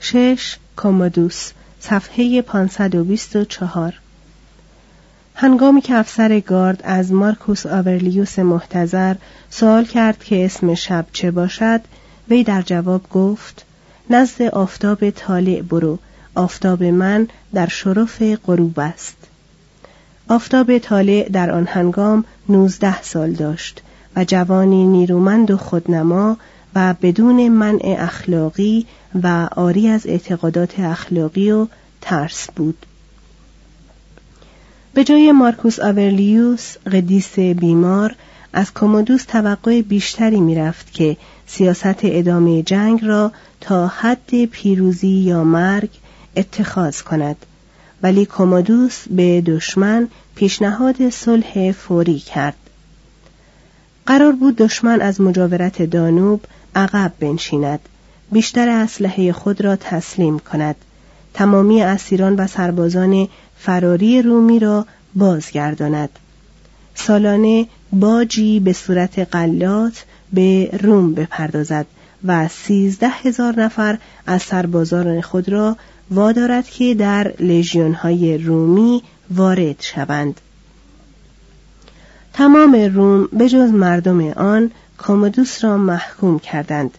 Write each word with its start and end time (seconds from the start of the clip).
شش 0.00 0.56
کومودوس 0.76 1.50
صفحه 1.80 2.42
524 2.42 3.94
هنگامی 5.34 5.80
که 5.80 5.94
افسر 5.94 6.40
گارد 6.40 6.80
از 6.84 7.12
مارکوس 7.12 7.66
آورلیوس 7.66 8.38
محتظر 8.38 9.14
سوال 9.50 9.84
کرد 9.84 10.24
که 10.24 10.44
اسم 10.44 10.74
شب 10.74 11.06
چه 11.12 11.30
باشد 11.30 11.80
وی 12.30 12.44
در 12.44 12.62
جواب 12.62 13.08
گفت 13.10 13.64
نزد 14.10 14.42
آفتاب 14.42 15.10
طالع 15.10 15.62
برو 15.62 15.98
آفتاب 16.34 16.82
من 16.82 17.28
در 17.54 17.68
شرف 17.68 18.22
غروب 18.22 18.80
است. 18.80 19.16
آفتاب 20.28 20.78
طالع 20.78 21.28
در 21.28 21.50
آن 21.50 21.66
هنگام 21.66 22.24
نوزده 22.48 23.02
سال 23.02 23.32
داشت 23.32 23.82
و 24.16 24.24
جوانی 24.24 24.86
نیرومند 24.86 25.50
و 25.50 25.56
خودنما 25.56 26.36
و 26.74 26.94
بدون 27.02 27.48
منع 27.48 27.96
اخلاقی 27.98 28.86
و 29.22 29.48
آری 29.56 29.88
از 29.88 30.06
اعتقادات 30.06 30.80
اخلاقی 30.80 31.50
و 31.50 31.66
ترس 32.00 32.48
بود. 32.56 32.86
به 34.94 35.04
جای 35.04 35.32
مارکوس 35.32 35.80
آورلیوس 35.80 36.76
قدیس 36.92 37.38
بیمار 37.38 38.14
از 38.52 38.72
کومودوس 38.72 39.24
توقع 39.24 39.82
بیشتری 39.82 40.40
می‌رفت 40.40 40.92
که 40.92 41.16
سیاست 41.46 41.98
ادامه 42.02 42.62
جنگ 42.62 43.04
را 43.04 43.32
تا 43.60 43.86
حد 43.86 44.44
پیروزی 44.44 45.08
یا 45.08 45.44
مرگ 45.44 45.90
اتخاذ 46.36 47.02
کند. 47.02 47.36
ولی 48.02 48.26
کومودوس 48.26 49.08
به 49.10 49.40
دشمن 49.40 50.08
پیشنهاد 50.34 51.10
صلح 51.10 51.72
فوری 51.72 52.18
کرد. 52.18 52.56
قرار 54.06 54.32
بود 54.32 54.56
دشمن 54.56 55.00
از 55.00 55.20
مجاورت 55.20 55.82
دانوب 55.82 56.44
عقب 56.74 57.12
بنشیند. 57.20 57.80
بیشتر 58.32 58.68
اسلحه 58.68 59.32
خود 59.32 59.60
را 59.60 59.76
تسلیم 59.76 60.38
کند. 60.38 60.76
تمامی 61.34 61.82
اسیران 61.82 62.36
و 62.36 62.46
سربازان 62.46 63.28
فراری 63.58 64.22
رومی 64.22 64.58
را 64.58 64.86
بازگرداند. 65.14 66.10
سالانه 66.94 67.66
باجی 67.92 68.60
به 68.60 68.72
صورت 68.72 69.18
قلات 69.18 70.04
به 70.32 70.70
روم 70.82 71.14
بپردازد 71.14 71.86
و 72.24 72.48
سیزده 72.48 73.08
هزار 73.08 73.60
نفر 73.60 73.98
از 74.26 74.42
سربازان 74.42 75.20
خود 75.20 75.48
را 75.48 75.76
وادارد 76.10 76.66
که 76.66 76.94
در 76.94 77.32
لژیونهای 77.40 78.38
رومی 78.38 79.02
وارد 79.30 79.76
شوند. 79.80 80.40
تمام 82.32 82.74
روم 82.94 83.28
به 83.32 83.48
جز 83.48 83.70
مردم 83.70 84.30
آن 84.30 84.70
کامودوس 84.96 85.64
را 85.64 85.76
محکوم 85.76 86.38
کردند. 86.38 86.98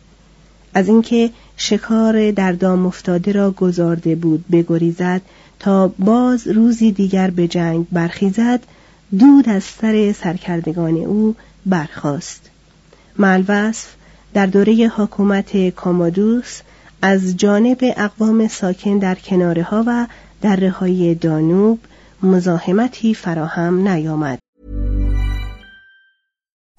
از 0.74 0.88
اینکه 0.88 1.30
شکار 1.58 2.32
در 2.32 2.52
دام 2.52 2.86
افتاده 2.86 3.32
را 3.32 3.52
گذارده 3.52 4.16
بود 4.16 4.46
بگریزد 4.52 5.22
تا 5.60 5.88
باز 5.88 6.48
روزی 6.48 6.92
دیگر 6.92 7.30
به 7.30 7.48
جنگ 7.48 7.88
برخیزد 7.92 8.60
دود 9.20 9.50
از 9.50 9.64
سر 9.64 10.12
سرکردگان 10.12 10.96
او 10.96 11.36
برخاست. 11.66 12.50
ملوصف 13.18 13.88
در 14.34 14.46
دوره 14.46 14.74
حکومت 14.74 15.70
کامادوس 15.70 16.62
از 17.02 17.38
جانب 17.38 17.78
اقوام 17.82 18.48
ساکن 18.48 18.98
در 18.98 19.16
کناره 19.16 19.64
ها 19.64 19.84
و 19.88 20.08
در 20.42 20.68
های 20.68 21.16
دانوب 21.16 21.80
مزاحمتی 22.24 23.14
فراهم 23.14 23.88
نیامد. 23.88 24.40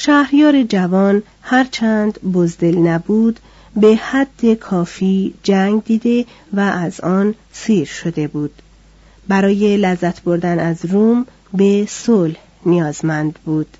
شهریار 0.00 0.62
جوان 0.62 1.22
هرچند 1.42 2.20
بزدل 2.32 2.78
نبود 2.78 3.40
به 3.76 3.96
حد 3.96 4.54
کافی 4.54 5.34
جنگ 5.42 5.84
دیده 5.84 6.26
و 6.52 6.60
از 6.60 7.00
آن 7.00 7.34
سیر 7.52 7.86
شده 7.86 8.28
بود. 8.28 8.62
برای 9.28 9.76
لذت 9.76 10.22
بردن 10.22 10.58
از 10.58 10.84
روم 10.84 11.26
به 11.54 11.86
صلح 11.88 12.36
نیازمند 12.66 13.38
بود. 13.44 13.76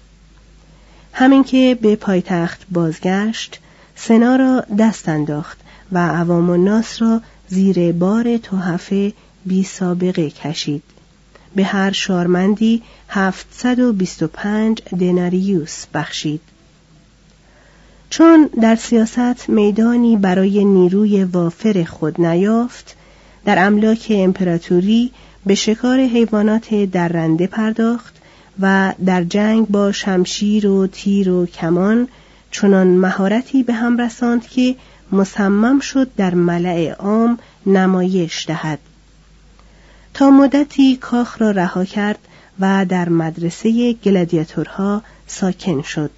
همین 1.13 1.45
که 1.45 1.79
به 1.83 1.97
پایتخت 1.97 2.67
بازگشت 2.71 3.61
سنا 3.97 4.37
را 4.37 4.65
دست 4.79 5.09
انداخت 5.09 5.59
و 5.93 5.99
عوام 5.99 6.51
الناس 6.51 7.03
را 7.03 7.21
زیر 7.49 7.93
بار 7.93 8.37
تحف 8.37 8.93
بی 9.47 9.65
سابقه 9.65 10.31
کشید. 10.31 10.83
به 11.57 11.65
هر 11.65 11.93
شارمندی 11.93 12.83
725 13.09 14.83
دناریوس 15.01 15.87
بخشید. 15.95 16.41
چون 18.11 18.51
در 18.63 18.77
سیاست 18.77 19.49
میدانی 19.49 20.17
برای 20.17 20.65
نیروی 20.65 21.25
وافر 21.25 21.85
خود 21.85 22.21
نیافت 22.21 22.97
در 23.45 23.67
املاک 23.67 24.07
امپراتوری 24.11 25.11
به 25.47 25.55
شکار 25.55 26.01
حیوانات 26.01 26.75
درنده 26.75 27.47
پرداخت 27.47 28.15
و 28.61 28.95
در 29.07 29.25
جنگ 29.25 29.69
با 29.69 29.93
شمشیر 29.93 30.67
و 30.67 30.87
تیر 30.87 31.31
و 31.31 31.47
کمان 31.47 32.09
چنان 32.51 32.87
مهارتی 32.87 33.63
به 33.63 33.73
هم 33.73 34.01
رساند 34.01 34.47
که 34.47 34.77
مصمم 35.13 35.81
شد 35.81 36.11
در 36.17 36.35
ملع 36.35 36.91
عام 36.91 37.39
نمایش 37.67 38.47
دهد. 38.47 38.79
مدتی 40.25 40.97
کاخ 40.97 41.43
را 41.43 41.51
رها 41.51 41.85
کرد 41.85 42.19
و 42.61 42.87
در 42.89 43.09
مدرسه 43.09 43.93
گلادیاتورها 43.93 45.03
ساکن 45.27 45.83
شد 45.83 46.11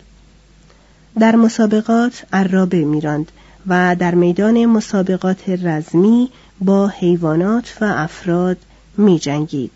در 1.19 1.37
مسابقات 1.37 2.25
عرابه 2.33 2.85
میراند 2.85 3.33
و 3.67 3.97
در 3.99 4.15
میدان 4.15 4.67
مسابقات 4.67 5.49
رزمی 5.49 6.31
با 6.61 6.89
حیوانات 6.89 7.77
و 7.81 7.85
افراد 7.85 8.57
می 8.97 9.19
جنگید. 9.19 9.73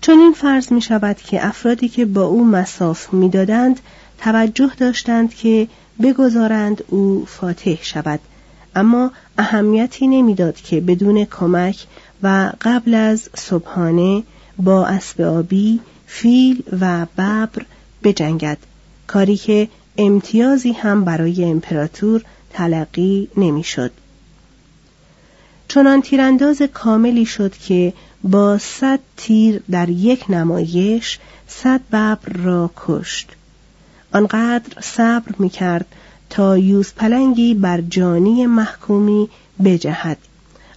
چون 0.00 0.18
این 0.18 0.32
فرض 0.32 0.72
می 0.72 0.82
شود 0.82 1.16
که 1.16 1.46
افرادی 1.46 1.88
که 1.88 2.04
با 2.04 2.22
او 2.22 2.44
مساف 2.44 3.12
می 3.12 3.28
دادند 3.28 3.80
توجه 4.18 4.70
داشتند 4.78 5.34
که 5.34 5.68
بگذارند 6.02 6.84
او 6.88 7.24
فاتح 7.28 7.76
شود 7.82 8.20
اما 8.76 9.10
اهمیتی 9.38 10.06
نمی‌داد 10.06 10.56
که 10.56 10.80
بدون 10.80 11.24
کمک 11.24 11.86
و 12.22 12.52
قبل 12.60 12.94
از 12.94 13.28
صبحانه 13.34 14.22
با 14.58 14.86
اسب 14.86 15.20
آبی 15.20 15.80
فیل 16.06 16.62
و 16.80 17.06
ببر 17.18 17.64
بجنگد 18.02 18.58
کاری 19.06 19.36
که 19.36 19.68
امتیازی 19.98 20.72
هم 20.72 21.04
برای 21.04 21.44
امپراتور 21.44 22.24
تلقی 22.50 23.28
نمی‌شد. 23.36 23.90
چنان 25.68 26.02
تیرانداز 26.02 26.62
کاملی 26.62 27.26
شد 27.26 27.52
که 27.52 27.92
با 28.22 28.58
صد 28.58 29.00
تیر 29.16 29.62
در 29.70 29.88
یک 29.88 30.30
نمایش 30.30 31.18
صد 31.48 31.80
ببر 31.88 32.32
را 32.34 32.70
کشت 32.76 33.28
آنقدر 34.12 34.80
صبر 34.80 35.34
می‌کرد 35.38 35.86
تا 36.30 36.58
یوز 36.58 36.92
پلنگی 36.94 37.54
بر 37.54 37.80
جانی 37.80 38.46
محکومی 38.46 39.28
بجهد. 39.64 40.18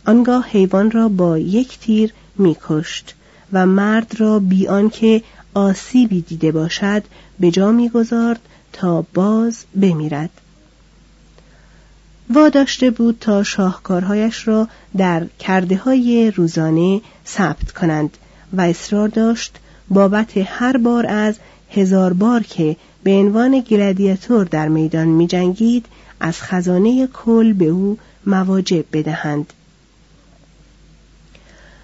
آنگاه 0.07 0.48
حیوان 0.48 0.92
را 0.92 1.10
با 1.10 1.38
یک 1.38 1.80
تیر 1.80 2.13
میکشت 2.38 3.16
و 3.54 3.66
مرد 3.66 4.16
را 4.18 4.40
بی 4.40 4.68
آنکه 4.68 5.24
آسیبی 5.54 6.22
دیده 6.22 6.51
باشد 6.51 7.04
به 7.40 7.51
جا 7.51 7.72
می‌گذارد 7.72 8.40
تا 8.74 9.06
باز 9.13 9.66
بمیرد. 9.81 10.30
واداشته 12.30 12.90
بود 12.90 13.18
تا 13.19 13.44
شاهکارهایش 13.44 14.48
را 14.48 14.68
در 14.98 15.25
کرده 15.40 15.78
های 15.78 16.31
روزانه 16.31 17.02
ثبت 17.28 17.72
کنند 17.72 18.18
و 18.54 18.62
اصرار 18.62 19.07
داشت 19.07 19.56
بابت 19.90 20.38
هر 20.38 20.78
بار 20.78 21.07
از 21.07 21.36
هزار 21.72 22.13
بار 22.13 22.44
که 22.44 22.75
به 23.04 23.12
عنوان 23.12 23.60
گلادیاتور 23.60 24.46
در 24.46 24.68
میدان 24.68 25.07
می 25.07 25.28
جنگید 25.28 25.86
از 26.19 26.42
خزانه 26.42 27.07
کل 27.07 27.54
به 27.54 27.66
او 27.66 27.98
مواجب 28.25 28.86
بدهند. 28.94 29.54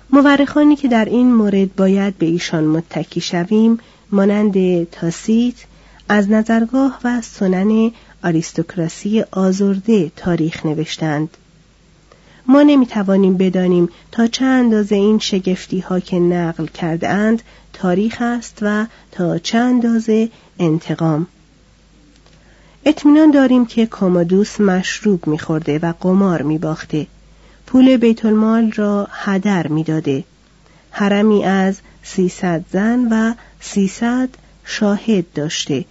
مورخانی 0.10 0.76
که 0.76 0.88
در 0.88 1.06
این 1.06 1.34
مورد 1.34 1.76
باید 1.76 2.18
به 2.18 2.26
ایشان 2.26 2.64
متکی 2.64 3.22
شویم 3.22 3.80
مانند 4.12 4.84
تاسیت 4.84 5.56
از 6.10 6.30
نظرگاه 6.30 7.00
و 7.04 7.22
سنن 7.22 7.92
آریستوکراسی 8.24 9.22
آزرده 9.32 10.12
تاریخ 10.16 10.66
نوشتند. 10.66 11.38
ما 12.48 12.64
نمی 12.64 12.86
توانیم 12.86 13.38
بدانیم 13.38 13.90
تا 14.12 14.28
چه 14.28 14.46
اندازه 14.46 14.96
این 14.96 15.20
شگفتی 15.20 15.80
ها 15.80 16.00
که 16.00 16.20
نقل 16.20 16.66
کرده 16.66 17.10
اند 17.10 17.42
تاریخ 17.74 18.18
است 18.20 18.60
و 18.62 18.86
تا 19.12 19.38
چه 19.38 19.58
اندازه 19.58 20.30
انتقام. 20.60 21.28
اطمینان 22.86 23.32
داریم 23.32 23.66
که 23.66 23.86
کامادوس 23.86 24.62
مشروب 24.62 25.28
میخورده 25.28 25.80
و 25.80 25.94
قمار 26.02 26.42
میباخته. 26.42 27.08
پول 27.68 27.98
بیت 27.98 28.26
المال 28.26 28.72
را 28.72 29.08
هدر 29.12 29.68
می‌داده. 29.68 30.24
حرمی 30.92 31.46
از 31.46 31.80
سیصد 32.04 32.66
زن 32.72 33.08
و 33.12 33.34
سیصد 33.60 34.30
شاهد 34.66 35.26
داشته 35.34 35.86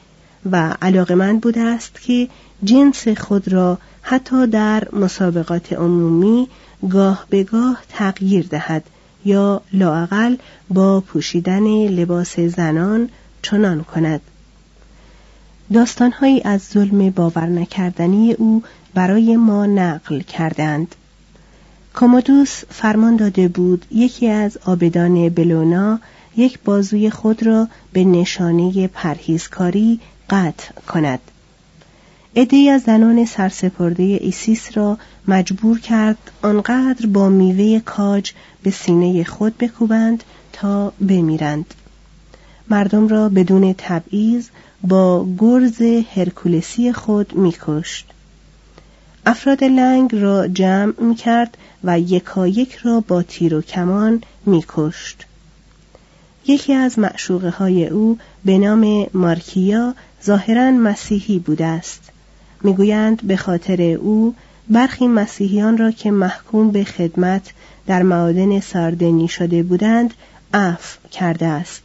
و 0.51 0.77
علاقمند 0.83 1.41
بوده 1.41 1.61
است 1.61 2.01
که 2.03 2.29
جنس 2.65 3.09
خود 3.09 3.49
را 3.49 3.79
حتی 4.07 4.47
در 4.47 4.89
مسابقات 4.93 5.73
عمومی 5.73 6.49
گاه 6.91 7.27
به 7.31 7.45
گاه 7.45 7.83
تغییر 7.89 8.47
دهد 8.47 8.85
یا 9.25 9.63
لاعقل 9.73 10.37
با 10.71 11.01
پوشیدن 11.01 11.67
لباس 11.89 12.41
زنان 12.41 13.09
چنان 13.43 13.85
کند. 13.85 14.21
داستانهایی 15.73 16.43
از 16.43 16.63
ظلم 16.63 17.11
باور 17.11 17.47
نکردنی 17.47 18.33
او 18.33 18.63
برای 18.95 19.37
ما 19.37 19.67
نقل 19.67 20.21
کردند. 20.21 20.95
کامودوس 21.93 22.63
فرمان 22.71 23.17
داده 23.17 23.49
بود 23.49 23.85
یکی 23.91 24.29
از 24.29 24.59
آبدان 24.65 25.29
بلونا 25.29 26.01
یک 26.37 26.59
بازوی 26.65 27.11
خود 27.11 27.47
را 27.47 27.69
به 27.93 28.05
نشانه 28.05 28.89
پرهیزکاری 28.89 30.01
قطع 30.31 30.73
کند. 30.89 31.21
عده‌ای 32.37 32.71
از 32.71 32.83
زنان 32.83 33.25
سرسپرده 33.25 34.03
ایسیس 34.03 34.77
را 34.77 34.99
مجبور 35.29 35.81
کرد 35.81 36.19
آنقدر 36.43 37.07
با 37.07 37.29
میوه 37.29 37.81
کاج 37.81 38.33
به 38.63 38.71
سینه 38.71 39.25
خود 39.25 39.59
بکوبند 39.59 40.25
تا 40.53 40.93
بمیرند. 41.09 41.75
مردم 42.71 43.09
را 43.09 43.29
بدون 43.29 43.75
تبعیض 43.79 44.49
با 44.83 45.27
گرز 45.39 45.83
هرکولسی 46.17 46.93
خود 46.93 47.35
میکشت. 47.35 48.07
افراد 49.27 49.65
لنگ 49.65 50.15
را 50.15 50.49
جمع 50.49 50.93
می‌کرد 51.01 51.57
و 51.85 52.01
یکایک 52.01 52.75
را 52.75 53.01
با 53.01 53.23
تیر 53.23 53.55
و 53.55 53.63
کمان 53.63 54.23
میکشت. 54.47 55.27
یکی 56.47 56.73
از 56.73 56.99
معشوقه 56.99 57.51
های 57.51 57.89
او 57.89 58.19
به 58.45 58.59
نام 58.59 59.07
مارکیا 59.15 59.95
ظاهرا 60.25 60.71
مسیحی 60.71 61.39
بوده 61.39 61.67
است. 61.67 62.11
می‌گویند 62.65 63.27
به 63.27 63.37
خاطر 63.37 63.83
او 63.83 64.35
برخی 64.69 65.07
مسیحیان 65.07 65.79
را 65.79 65.91
که 65.91 66.11
محکوم 66.11 66.71
به 66.71 66.85
خدمت 66.85 67.53
در 67.87 68.03
معادن 68.03 68.61
ساردنی 68.61 69.29
شده 69.29 69.63
بودند 69.63 70.15
عفو 70.55 71.09
کرده 71.09 71.47
است. 71.47 71.83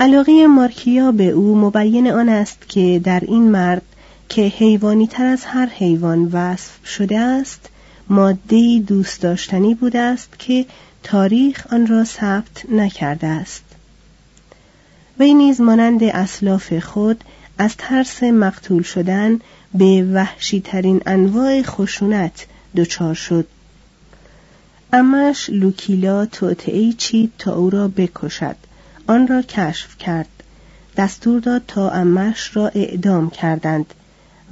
علاقه 0.00 0.46
مارکیا 0.46 1.12
به 1.12 1.28
او 1.28 1.56
مبین 1.56 2.10
آن 2.10 2.28
است 2.28 2.68
که 2.68 3.00
در 3.04 3.22
این 3.26 3.42
مرد 3.42 3.82
که 4.28 4.42
حیوانی 4.42 5.06
تر 5.06 5.24
از 5.26 5.44
هر 5.44 5.66
حیوان 5.66 6.30
وصف 6.32 6.86
شده 6.86 7.18
است 7.18 7.68
ماده 8.08 8.82
دوست 8.86 9.22
داشتنی 9.22 9.74
بود 9.74 9.96
است 9.96 10.38
که 10.38 10.66
تاریخ 11.02 11.66
آن 11.72 11.86
را 11.86 12.04
ثبت 12.04 12.70
نکرده 12.70 13.26
است. 13.26 13.64
وی 15.18 15.34
نیز 15.34 15.60
مانند 15.60 16.04
اسلاف 16.04 16.78
خود 16.78 17.24
از 17.58 17.74
ترس 17.78 18.22
مقتول 18.22 18.82
شدن 18.82 19.40
به 19.74 20.08
وحشی 20.12 20.60
ترین 20.60 21.02
انواع 21.06 21.62
خشونت 21.62 22.46
دچار 22.76 23.14
شد. 23.14 23.46
امش 24.92 25.50
لوکیلا 25.50 26.26
توطعهای 26.26 26.92
چید 26.92 27.32
تا 27.38 27.54
او 27.54 27.70
را 27.70 27.88
بکشد. 27.88 28.56
آن 29.06 29.26
را 29.26 29.42
کشف 29.42 29.98
کرد. 29.98 30.28
دستور 30.96 31.40
داد 31.40 31.62
تا 31.68 31.90
امش 31.90 32.56
را 32.56 32.68
اعدام 32.68 33.30
کردند 33.30 33.94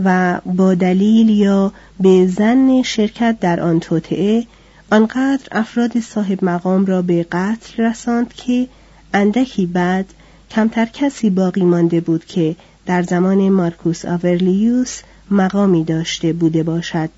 و 0.05 0.41
با 0.45 0.75
دلیل 0.75 1.29
یا 1.29 1.73
به 2.01 2.27
زن 2.27 2.83
شرکت 2.83 3.37
در 3.41 3.61
آن 3.61 3.81
توطعه 3.81 4.47
آنقدر 4.91 5.49
افراد 5.53 6.01
صاحب 6.01 6.45
مقام 6.45 6.87
را 6.87 7.03
به 7.03 7.27
قتل 7.33 7.83
رساند 7.83 8.33
که 8.35 8.69
اندکی 9.15 9.67
بعد 9.67 10.07
کمتر 10.51 10.87
کسی 10.87 11.31
باقی 11.31 11.63
مانده 11.63 12.01
بود 12.01 12.25
که 12.25 12.57
در 12.87 13.03
زمان 13.03 13.49
مارکوس 13.49 14.05
آورلیوس 14.05 15.01
مقامی 15.31 15.85
داشته 15.85 16.33
بوده 16.33 16.62
باشد. 16.62 17.11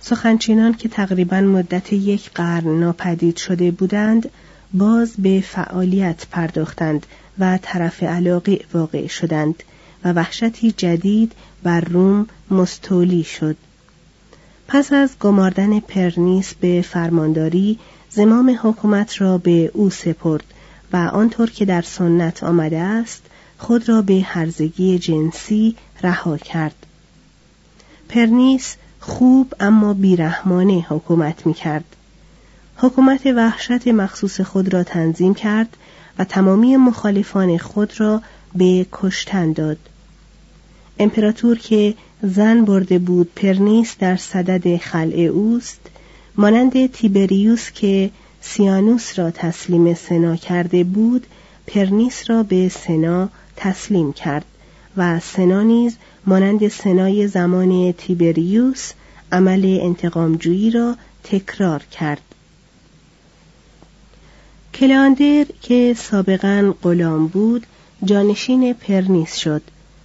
سخنچینان 0.00 0.74
که 0.74 0.88
تقریبا 0.88 1.40
مدت 1.40 1.92
یک 1.92 2.30
قرن 2.30 2.80
ناپدید 2.80 3.36
شده 3.36 3.70
بودند 3.70 4.30
باز 4.74 5.12
به 5.18 5.44
فعالیت 5.46 6.26
پرداختند 6.30 7.06
و 7.38 7.58
طرف 7.62 8.02
علاقه 8.02 8.60
واقع 8.74 9.06
شدند 9.06 9.62
و 10.04 10.12
وحشتی 10.12 10.72
جدید 10.76 11.32
بر 11.62 11.80
روم 11.80 12.26
مستولی 12.50 13.24
شد. 13.24 13.56
پس 14.68 14.92
از 14.92 15.18
گماردن 15.20 15.80
پرنیس 15.80 16.54
به 16.54 16.84
فرمانداری 16.88 17.78
زمام 18.10 18.58
حکومت 18.62 19.20
را 19.20 19.38
به 19.38 19.70
او 19.74 19.90
سپرد 19.90 20.44
و 20.92 20.96
آنطور 20.96 21.50
که 21.50 21.64
در 21.64 21.82
سنت 21.82 22.44
آمده 22.44 22.78
است 22.78 23.22
خود 23.60 23.88
را 23.88 24.02
به 24.02 24.20
هرزگی 24.24 24.98
جنسی 24.98 25.76
رها 26.02 26.36
کرد 26.36 26.86
پرنیس 28.08 28.76
خوب 29.00 29.54
اما 29.60 29.94
بیرحمانه 29.94 30.86
حکومت 30.88 31.46
می 31.46 31.54
کرد. 31.54 31.84
حکومت 32.76 33.26
وحشت 33.26 33.88
مخصوص 33.88 34.40
خود 34.40 34.74
را 34.74 34.82
تنظیم 34.82 35.34
کرد 35.34 35.76
و 36.18 36.24
تمامی 36.24 36.76
مخالفان 36.76 37.58
خود 37.58 38.00
را 38.00 38.22
به 38.54 38.86
کشتن 38.92 39.52
داد. 39.52 39.78
امپراتور 40.98 41.58
که 41.58 41.94
زن 42.22 42.64
برده 42.64 42.98
بود 42.98 43.34
پرنیس 43.36 43.96
در 43.98 44.16
صدد 44.16 44.76
خلع 44.76 45.16
اوست 45.16 45.80
مانند 46.36 46.92
تیبریوس 46.92 47.70
که 47.70 48.10
سیانوس 48.40 49.18
را 49.18 49.30
تسلیم 49.30 49.94
سنا 49.94 50.36
کرده 50.36 50.84
بود 50.84 51.26
پرنیس 51.66 52.30
را 52.30 52.42
به 52.42 52.68
سنا 52.68 53.28
تسلیم 53.56 54.12
کرد 54.12 54.44
و 54.96 55.20
سنا 55.20 55.62
نیز 55.62 55.96
مانند 56.26 56.68
سنای 56.68 57.28
زمان 57.28 57.92
تیبریوس 57.92 58.92
عمل 59.32 59.78
انتقامجویی 59.82 60.70
را 60.70 60.96
تکرار 61.24 61.82
کرد. 61.82 62.22
کلاندر 64.74 65.44
که 65.62 65.94
سابقا 65.98 66.74
غلام 66.82 67.26
بود 67.26 67.66
جانشین 68.04 68.72
پرنیس 68.72 69.36
شد 69.36 69.62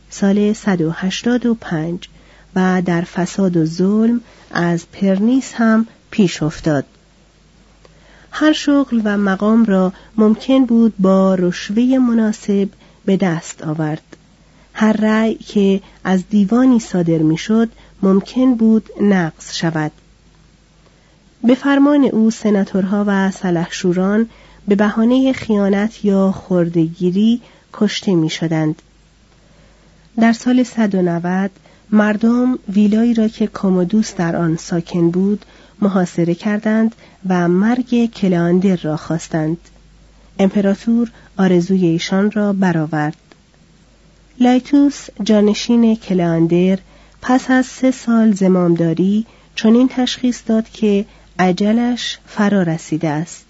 سال 0.09 0.53
185 0.53 2.09
و 2.55 2.81
در 2.85 3.01
فساد 3.01 3.57
و 3.57 3.65
ظلم 3.65 4.21
از 4.51 4.91
پرنیس 4.91 5.53
هم 5.53 5.87
پیش 6.11 6.43
افتاد. 6.43 6.85
هر 8.31 8.53
شغل 8.53 9.01
و 9.03 9.17
مقام 9.17 9.65
را 9.65 9.93
ممکن 10.17 10.65
بود 10.65 10.93
با 10.99 11.35
رشوه 11.35 11.83
مناسب 11.83 12.69
به 13.05 13.17
دست 13.17 13.63
آورد 13.63 14.17
هر 14.73 14.93
رأی 14.93 15.35
که 15.35 15.81
از 16.03 16.23
دیوانی 16.29 16.79
صادر 16.79 17.17
می‌شد 17.17 17.69
ممکن 18.01 18.55
بود 18.55 18.89
نقض 19.01 19.53
شود 19.53 19.91
به 21.43 21.55
فرمان 21.55 22.03
او 22.03 22.31
سناتورها 22.31 23.03
و 23.07 23.31
سلحشوران 23.31 24.29
به 24.67 24.75
بهانه 24.75 25.33
خیانت 25.33 26.05
یا 26.05 26.31
خردگیری 26.31 27.41
کشته 27.73 28.15
می 28.15 28.29
شدند. 28.29 28.81
در 30.19 30.33
سال 30.33 30.63
190 30.63 31.51
مردم 31.91 32.59
ویلایی 32.69 33.13
را 33.13 33.27
که 33.27 33.47
کومودوس 33.47 34.15
در 34.15 34.35
آن 34.35 34.57
ساکن 34.57 35.09
بود 35.09 35.45
محاصره 35.81 36.35
کردند 36.35 36.95
و 37.29 37.47
مرگ 37.47 38.13
کلاندر 38.13 38.75
را 38.75 38.97
خواستند. 38.97 39.57
امپراتور 40.39 41.11
آرزوی 41.37 41.85
ایشان 41.85 42.31
را 42.31 42.53
برآورد. 42.53 43.15
لایتوس 44.39 45.07
جانشین 45.23 45.95
کلاندر 45.95 46.79
پس 47.21 47.51
از 47.51 47.65
سه 47.65 47.91
سال 47.91 48.31
زمامداری 48.31 49.25
چنین 49.55 49.87
تشخیص 49.87 50.41
داد 50.47 50.69
که 50.69 51.05
عجلش 51.39 52.17
فرا 52.25 52.63
رسیده 52.63 53.09
است 53.09 53.45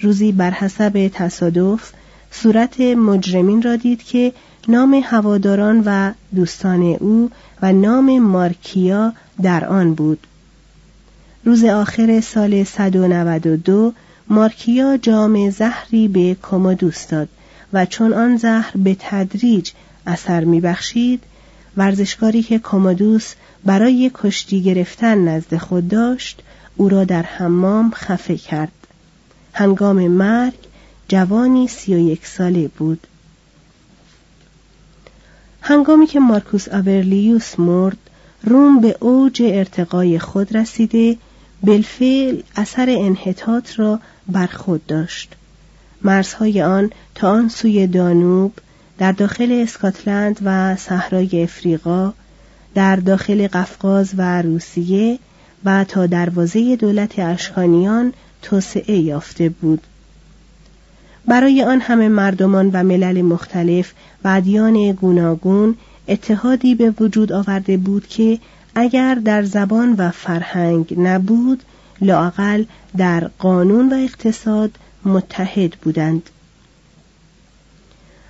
روزی 0.00 0.32
بر 0.32 0.50
حسب 0.50 1.10
تصادف 1.14 1.92
صورت 2.30 2.80
مجرمین 2.80 3.62
را 3.62 3.76
دید 3.76 4.02
که 4.02 4.32
نام 4.68 5.00
هواداران 5.04 5.82
و 5.86 6.12
دوستان 6.34 6.82
او 6.82 7.30
و 7.62 7.72
نام 7.72 8.18
مارکیا 8.18 9.12
در 9.42 9.64
آن 9.64 9.94
بود 9.94 10.26
روز 11.44 11.64
آخر 11.64 12.20
سال 12.20 12.64
192 12.64 13.92
مارکیا 14.30 14.96
جام 14.96 15.50
زهری 15.50 16.08
به 16.08 16.34
کومودوس 16.34 17.06
داد 17.06 17.28
و 17.72 17.86
چون 17.86 18.12
آن 18.12 18.36
زهر 18.36 18.72
به 18.76 18.96
تدریج 18.98 19.70
اثر 20.06 20.44
میبخشید 20.44 21.22
ورزشکاری 21.76 22.42
که 22.42 22.58
کومودوس 22.58 23.34
برای 23.64 24.10
کشتی 24.14 24.62
گرفتن 24.62 25.18
نزد 25.18 25.56
خود 25.56 25.88
داشت 25.88 26.42
او 26.76 26.88
را 26.88 27.04
در 27.04 27.22
حمام 27.22 27.90
خفه 27.90 28.36
کرد. 28.36 28.72
هنگام 29.52 30.08
مرگ 30.08 30.58
جوانی 31.08 31.68
سی 31.68 31.94
و 31.94 31.98
یک 31.98 32.26
ساله 32.26 32.68
بود. 32.68 33.06
هنگامی 35.60 36.06
که 36.06 36.20
مارکوس 36.20 36.68
آورلیوس 36.68 37.60
مرد 37.60 37.96
روم 38.44 38.80
به 38.80 38.96
اوج 39.00 39.42
ارتقای 39.44 40.18
خود 40.18 40.56
رسیده 40.56 41.16
بالفعل 41.62 42.42
اثر 42.56 42.86
انحطاط 42.90 43.78
را 43.78 44.00
بر 44.28 44.46
خود 44.46 44.86
داشت. 44.86 45.34
مرزهای 46.02 46.62
آن 46.62 46.90
تا 47.14 47.30
آن 47.30 47.48
سوی 47.48 47.86
دانوب 47.86 48.52
در 48.98 49.12
داخل 49.12 49.58
اسکاتلند 49.62 50.38
و 50.44 50.76
صحرای 50.76 51.42
افریقا 51.42 52.12
در 52.74 52.96
داخل 52.96 53.46
قفقاز 53.46 54.10
و 54.16 54.42
روسیه 54.42 55.18
و 55.64 55.84
تا 55.84 56.06
دروازه 56.06 56.76
دولت 56.76 57.18
اشکانیان 57.18 58.12
توسعه 58.42 58.98
یافته 58.98 59.48
بود. 59.48 59.80
برای 61.26 61.62
آن 61.62 61.80
همه 61.80 62.08
مردمان 62.08 62.70
و 62.72 62.82
ملل 62.82 63.22
مختلف 63.22 63.92
و 64.24 64.28
ادیان 64.28 64.92
گوناگون 64.92 65.76
اتحادی 66.08 66.74
به 66.74 66.90
وجود 67.00 67.32
آورده 67.32 67.76
بود 67.76 68.06
که 68.06 68.38
اگر 68.74 69.14
در 69.14 69.42
زبان 69.42 69.92
و 69.92 70.10
فرهنگ 70.10 70.94
نبود 70.98 71.62
لاقل 72.00 72.64
در 72.96 73.30
قانون 73.38 73.92
و 73.92 73.96
اقتصاد 73.96 74.70
متحد 75.04 75.70
بودند. 75.70 76.30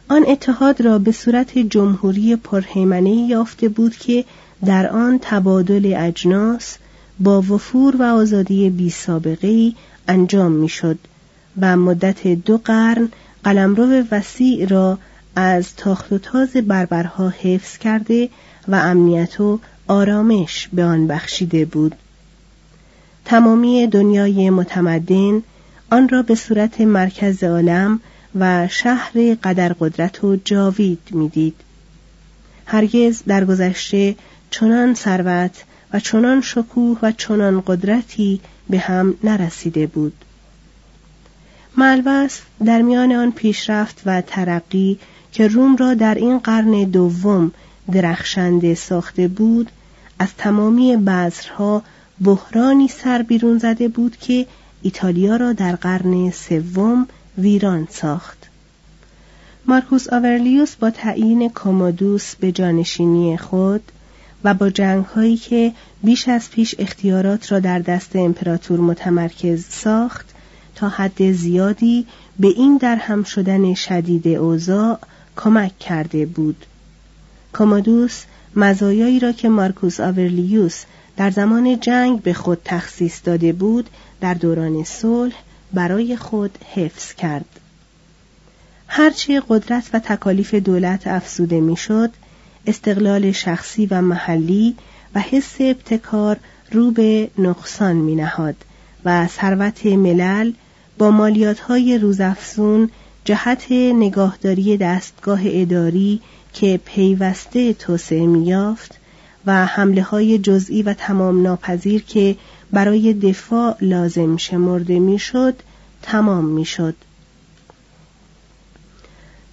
آن 0.08 0.24
اتحاد 0.28 0.80
را 0.80 0.98
به 0.98 1.12
صورت 1.12 1.58
جمهوری 1.58 2.36
پرهیمنه 2.36 3.10
یافته 3.10 3.68
بود 3.68 3.96
که 3.96 4.24
در 4.64 4.90
آن 4.90 5.18
تبادل 5.22 5.94
اجناس 5.98 6.76
با 7.20 7.40
وفور 7.40 7.96
و 7.96 8.02
آزادی 8.02 8.70
بی 8.70 8.90
سابقه 8.90 9.72
انجام 10.08 10.52
می‌شد 10.52 10.98
و 11.60 11.76
مدت 11.76 12.26
دو 12.28 12.58
قرن 12.58 13.08
قلمرو 13.44 14.04
وسیع 14.10 14.68
را 14.68 14.98
از 15.36 15.76
تاخت 15.76 16.12
و 16.12 16.18
تاز 16.18 16.52
بربرها 16.52 17.28
حفظ 17.28 17.78
کرده 17.78 18.28
و 18.68 18.74
امنیت 18.74 19.40
و 19.40 19.60
آرامش 19.88 20.68
به 20.72 20.84
آن 20.84 21.06
بخشیده 21.06 21.64
بود. 21.64 21.94
تمامی 23.28 23.86
دنیای 23.86 24.50
متمدن 24.50 25.42
آن 25.90 26.08
را 26.08 26.22
به 26.22 26.34
صورت 26.34 26.80
مرکز 26.80 27.44
عالم 27.44 28.00
و 28.38 28.68
شهر 28.68 29.12
قدر 29.42 29.72
قدرت 29.72 30.24
و 30.24 30.36
جاوید 30.36 30.98
می‌دید. 31.10 31.54
هرگز 32.66 33.22
در 33.26 33.44
گذشته 33.44 34.16
چنان 34.50 34.94
ثروت 34.94 35.64
و 35.92 36.00
چنان 36.00 36.40
شکوه 36.40 36.98
و 37.02 37.12
چنان 37.12 37.62
قدرتی 37.66 38.40
به 38.70 38.78
هم 38.78 39.14
نرسیده 39.24 39.86
بود. 39.86 40.24
ملوس 41.76 42.38
در 42.64 42.82
میان 42.82 43.12
آن 43.12 43.30
پیشرفت 43.30 44.02
و 44.06 44.20
ترقی 44.20 44.98
که 45.32 45.48
روم 45.48 45.76
را 45.76 45.94
در 45.94 46.14
این 46.14 46.38
قرن 46.38 46.84
دوم 46.84 47.52
درخشنده 47.92 48.74
ساخته 48.74 49.28
بود 49.28 49.70
از 50.18 50.28
تمامی 50.38 50.96
بذرها 50.96 51.82
بحرانی 52.20 52.88
سر 52.88 53.22
بیرون 53.22 53.58
زده 53.58 53.88
بود 53.88 54.16
که 54.16 54.46
ایتالیا 54.82 55.36
را 55.36 55.52
در 55.52 55.76
قرن 55.76 56.30
سوم 56.30 57.06
ویران 57.38 57.88
ساخت. 57.90 58.38
مارکوس 59.66 60.12
آورلیوس 60.12 60.76
با 60.76 60.90
تعیین 60.90 61.48
کومودوس 61.48 62.34
به 62.34 62.52
جانشینی 62.52 63.36
خود 63.36 63.82
و 64.44 64.54
با 64.54 64.70
جنگ 64.70 65.04
هایی 65.04 65.36
که 65.36 65.72
بیش 66.02 66.28
از 66.28 66.50
پیش 66.50 66.74
اختیارات 66.78 67.52
را 67.52 67.60
در 67.60 67.78
دست 67.78 68.16
امپراتور 68.16 68.80
متمرکز 68.80 69.64
ساخت 69.64 70.26
تا 70.74 70.88
حد 70.88 71.32
زیادی 71.32 72.06
به 72.38 72.48
این 72.48 72.76
درهم 72.76 73.22
شدن 73.22 73.74
شدید 73.74 74.28
اوضاع 74.28 74.98
کمک 75.36 75.78
کرده 75.78 76.26
بود. 76.26 76.66
کومودوس 77.52 78.24
مزایایی 78.56 79.20
را 79.20 79.32
که 79.32 79.48
مارکوس 79.48 80.00
آورلیوس 80.00 80.84
در 81.18 81.30
زمان 81.30 81.80
جنگ 81.80 82.22
به 82.22 82.32
خود 82.32 82.60
تخصیص 82.64 83.20
داده 83.24 83.52
بود 83.52 83.90
در 84.20 84.34
دوران 84.34 84.84
صلح 84.84 85.34
برای 85.72 86.16
خود 86.16 86.58
حفظ 86.74 87.14
کرد. 87.14 87.60
هرچی 88.86 89.40
قدرت 89.48 89.90
و 89.92 89.98
تکالیف 89.98 90.54
دولت 90.54 91.06
افزوده 91.06 91.60
می‌شد 91.60 92.10
استقلال 92.66 93.32
شخصی 93.32 93.86
و 93.86 94.00
محلی 94.00 94.74
و 95.14 95.20
حس 95.20 95.56
ابتکار 95.60 96.36
رو 96.72 96.90
به 96.90 97.30
نقصان 97.38 97.96
می 97.96 98.14
نهاد 98.14 98.56
و 99.04 99.26
ثروت 99.26 99.86
ملل 99.86 100.52
با 100.98 101.10
مالیات 101.10 101.60
های 101.60 101.98
روزافزون 101.98 102.90
جهت 103.24 103.72
نگاهداری 103.72 104.76
دستگاه 104.76 105.40
اداری 105.44 106.20
که 106.52 106.80
پیوسته 106.84 107.72
توسعه 107.74 108.26
میافت 108.26 108.98
و 109.48 109.66
حمله 109.66 110.02
های 110.02 110.38
جزئی 110.38 110.82
و 110.82 110.94
تمام 110.94 111.42
ناپذیر 111.42 112.02
که 112.02 112.36
برای 112.72 113.14
دفاع 113.14 113.76
لازم 113.80 114.36
شمرده 114.36 114.98
می‌شد 114.98 115.54
تمام 116.02 116.44
می‌شد. 116.44 116.94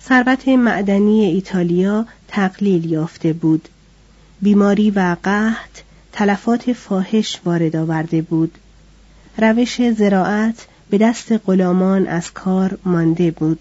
ثروت 0.03 0.47
معدنی 0.47 1.25
ایتالیا 1.25 2.05
تقلیل 2.27 2.85
یافته 2.85 3.33
بود. 3.33 3.69
بیماری 4.41 4.91
و 4.91 5.15
قحط 5.23 5.79
تلفات 6.11 6.73
فاحش 6.73 7.39
وارد 7.45 7.75
آورده 7.75 8.21
بود. 8.21 8.57
روش 9.37 9.91
زراعت 9.91 10.67
به 10.89 10.97
دست 10.97 11.31
غلامان 11.31 12.07
از 12.07 12.33
کار 12.33 12.77
مانده 12.85 13.31
بود. 13.31 13.59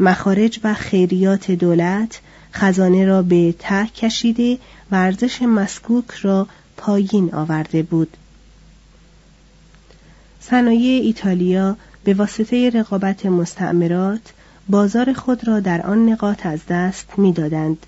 مخارج 0.00 0.60
و 0.64 0.74
خیریات 0.74 1.50
دولت 1.50 2.20
خزانه 2.58 3.04
را 3.04 3.22
به 3.22 3.54
ته 3.58 3.86
کشیده 3.86 4.58
و 4.90 4.94
ارزش 4.94 5.42
مسکوک 5.42 6.10
را 6.10 6.46
پایین 6.76 7.34
آورده 7.34 7.82
بود. 7.82 8.16
صنایع 10.40 11.02
ایتالیا 11.02 11.76
به 12.04 12.14
واسطه 12.14 12.70
رقابت 12.70 13.26
مستعمرات 13.26 14.20
بازار 14.68 15.12
خود 15.12 15.48
را 15.48 15.60
در 15.60 15.86
آن 15.86 16.08
نقاط 16.08 16.46
از 16.46 16.60
دست 16.68 17.18
می‌دادند 17.18 17.86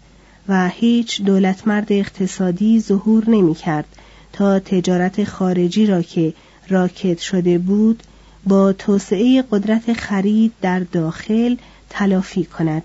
و 0.48 0.68
هیچ 0.68 1.22
دولتمرد 1.22 1.92
اقتصادی 1.92 2.80
ظهور 2.80 3.30
نمی 3.30 3.54
کرد 3.54 3.96
تا 4.32 4.58
تجارت 4.58 5.24
خارجی 5.24 5.86
را 5.86 6.02
که 6.02 6.32
راکت 6.68 7.18
شده 7.18 7.58
بود 7.58 8.02
با 8.46 8.72
توسعه 8.72 9.44
قدرت 9.50 9.92
خرید 9.92 10.52
در 10.62 10.80
داخل 10.80 11.56
تلافی 11.90 12.44
کند. 12.44 12.82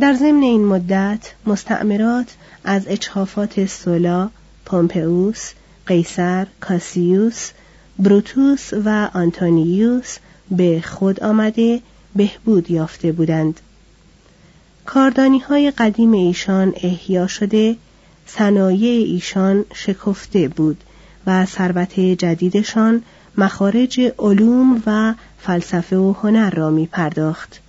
در 0.00 0.14
ضمن 0.14 0.42
این 0.42 0.64
مدت 0.64 1.32
مستعمرات 1.46 2.34
از 2.64 2.82
اچهافات 2.86 3.66
سولا، 3.66 4.30
پومپئوس، 4.64 5.52
قیصر، 5.86 6.46
کاسیوس، 6.60 7.50
بروتوس 7.98 8.72
و 8.84 9.10
آنتونیوس 9.14 10.16
به 10.50 10.80
خود 10.84 11.20
آمده 11.20 11.80
بهبود 12.16 12.70
یافته 12.70 13.12
بودند. 13.12 13.60
کاردانی 14.86 15.38
های 15.38 15.70
قدیم 15.70 16.12
ایشان 16.12 16.72
احیا 16.82 17.26
شده، 17.26 17.76
صنایع 18.26 19.06
ایشان 19.06 19.64
شکفته 19.74 20.48
بود 20.48 20.84
و 21.26 21.46
ثروت 21.46 22.00
جدیدشان 22.00 23.02
مخارج 23.38 24.00
علوم 24.18 24.82
و 24.86 25.14
فلسفه 25.38 25.96
و 25.96 26.12
هنر 26.12 26.50
را 26.50 26.70
می 26.70 26.86
پرداخت. 26.86 27.60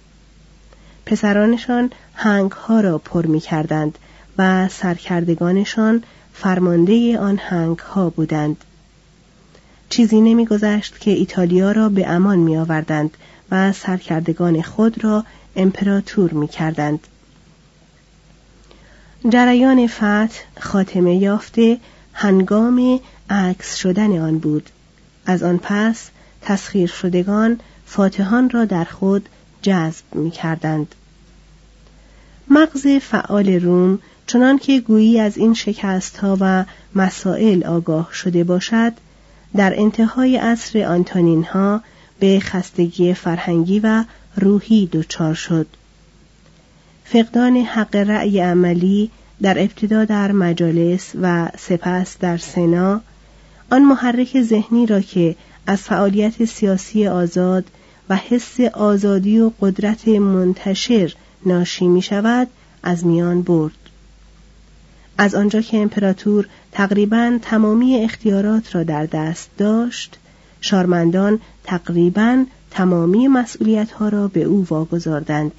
پسرانشان 1.05 1.91
هنگ 2.13 2.51
ها 2.51 2.81
را 2.81 2.97
پر 2.97 3.25
می 3.25 3.39
کردند 3.39 3.97
و 4.37 4.67
سرکردگانشان 4.67 6.03
فرمانده 6.33 7.19
آن 7.19 7.37
هنگ 7.37 7.79
ها 7.79 8.09
بودند. 8.09 8.57
چیزی 9.89 10.21
نمیگذشت 10.21 10.99
که 10.99 11.11
ایتالیا 11.11 11.71
را 11.71 11.89
به 11.89 12.07
امان 12.07 12.39
می 12.39 12.57
آوردند 12.57 13.17
و 13.51 13.73
سرکردگان 13.73 14.61
خود 14.61 15.03
را 15.03 15.25
امپراتور 15.55 16.33
می 16.33 16.47
کردند. 16.47 16.99
جریان 19.29 19.87
فتح 19.87 20.39
خاتمه 20.59 21.15
یافته 21.15 21.77
هنگام 22.13 22.99
عکس 23.29 23.75
شدن 23.75 24.19
آن 24.19 24.39
بود 24.39 24.69
از 25.25 25.43
آن 25.43 25.59
پس 25.63 26.09
تسخیر 26.41 26.87
شدگان 26.87 27.59
فاتحان 27.85 28.49
را 28.49 28.65
در 28.65 28.83
خود 28.83 29.29
جذب 29.61 30.15
می 30.15 30.31
کردند. 30.31 30.95
مغز 32.49 32.87
فعال 32.87 33.49
روم 33.49 33.99
چنان 34.27 34.57
که 34.57 34.79
گویی 34.79 35.19
از 35.19 35.37
این 35.37 35.53
شکست 35.53 36.17
ها 36.17 36.37
و 36.39 36.65
مسائل 36.95 37.63
آگاه 37.63 38.09
شده 38.13 38.43
باشد 38.43 38.93
در 39.55 39.79
انتهای 39.79 40.37
عصر 40.37 40.85
آنتونین 40.85 41.43
ها 41.43 41.81
به 42.19 42.39
خستگی 42.39 43.13
فرهنگی 43.13 43.79
و 43.79 44.03
روحی 44.35 44.89
دچار 44.91 45.33
شد. 45.33 45.67
فقدان 47.03 47.57
حق 47.57 47.95
رأی 47.95 48.39
عملی 48.39 49.11
در 49.41 49.59
ابتدا 49.59 50.05
در 50.05 50.31
مجالس 50.31 51.11
و 51.21 51.49
سپس 51.57 52.17
در 52.19 52.37
سنا 52.37 53.01
آن 53.71 53.81
محرک 53.81 54.41
ذهنی 54.41 54.85
را 54.85 55.01
که 55.01 55.35
از 55.67 55.81
فعالیت 55.81 56.45
سیاسی 56.45 57.07
آزاد 57.07 57.65
و 58.09 58.15
حس 58.15 58.59
آزادی 58.59 59.39
و 59.39 59.51
قدرت 59.61 60.07
منتشر 60.07 61.13
ناشی 61.45 61.87
می 61.87 62.01
شود 62.01 62.47
از 62.83 63.05
میان 63.05 63.41
برد. 63.41 63.73
از 65.17 65.35
آنجا 65.35 65.61
که 65.61 65.77
امپراتور 65.77 66.47
تقریبا 66.71 67.39
تمامی 67.41 67.95
اختیارات 67.95 68.75
را 68.75 68.83
در 68.83 69.05
دست 69.05 69.49
داشت 69.57 70.17
شارمندان 70.61 71.39
تقریبا 71.63 72.45
تمامی 72.71 73.27
مسئولیت 73.27 73.91
ها 73.91 74.09
را 74.09 74.27
به 74.27 74.43
او 74.43 74.65
واگذاردند. 74.69 75.51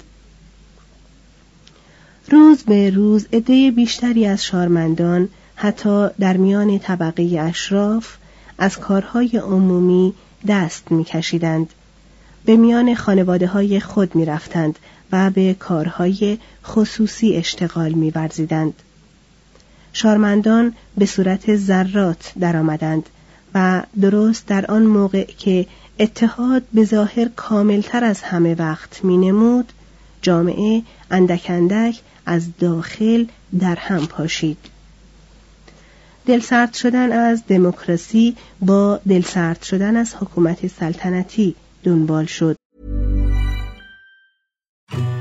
روز 2.29 2.63
به 2.63 2.89
روز 2.89 3.27
عده 3.33 3.71
بیشتری 3.71 4.25
از 4.25 4.45
شارمندان 4.45 5.29
حتی 5.55 6.07
در 6.19 6.37
میان 6.37 6.79
طبقه 6.79 7.39
اشراف 7.39 8.15
از 8.57 8.77
کارهای 8.77 9.37
عمومی 9.37 10.13
دست 10.47 10.91
میکشیدند. 10.91 11.69
به 12.45 12.55
میان 12.55 12.95
خانواده 12.95 13.47
های 13.47 13.79
خود 13.79 14.15
می 14.15 14.25
رفتند 14.25 14.79
و 15.11 15.29
به 15.29 15.53
کارهای 15.53 16.37
خصوصی 16.65 17.35
اشتغال 17.35 17.91
می 17.91 18.11
برزیدند. 18.11 18.73
شارمندان 19.93 20.73
به 20.97 21.05
صورت 21.05 21.55
ذرات 21.55 22.33
درآمدند 22.39 23.09
و 23.53 23.83
درست 24.01 24.47
در 24.47 24.65
آن 24.65 24.83
موقع 24.83 25.23
که 25.23 25.65
اتحاد 25.99 26.63
به 26.73 26.85
ظاهر 26.85 27.29
کاملتر 27.35 28.03
از 28.03 28.21
همه 28.21 28.55
وقت 28.55 29.03
می 29.03 29.17
نمود 29.17 29.73
جامعه 30.21 30.81
اندک 31.11 31.45
اندک 31.49 32.01
از 32.25 32.57
داخل 32.59 33.25
در 33.59 33.75
هم 33.75 34.07
پاشید 34.07 34.57
دلسرد 36.25 36.73
شدن 36.73 37.11
از 37.11 37.43
دموکراسی 37.47 38.35
با 38.61 38.99
دلسرد 39.07 39.61
شدن 39.61 39.97
از 39.97 40.15
حکومت 40.15 40.67
سلطنتی 40.67 41.55
دنبال 41.83 42.25
شد 42.25 42.55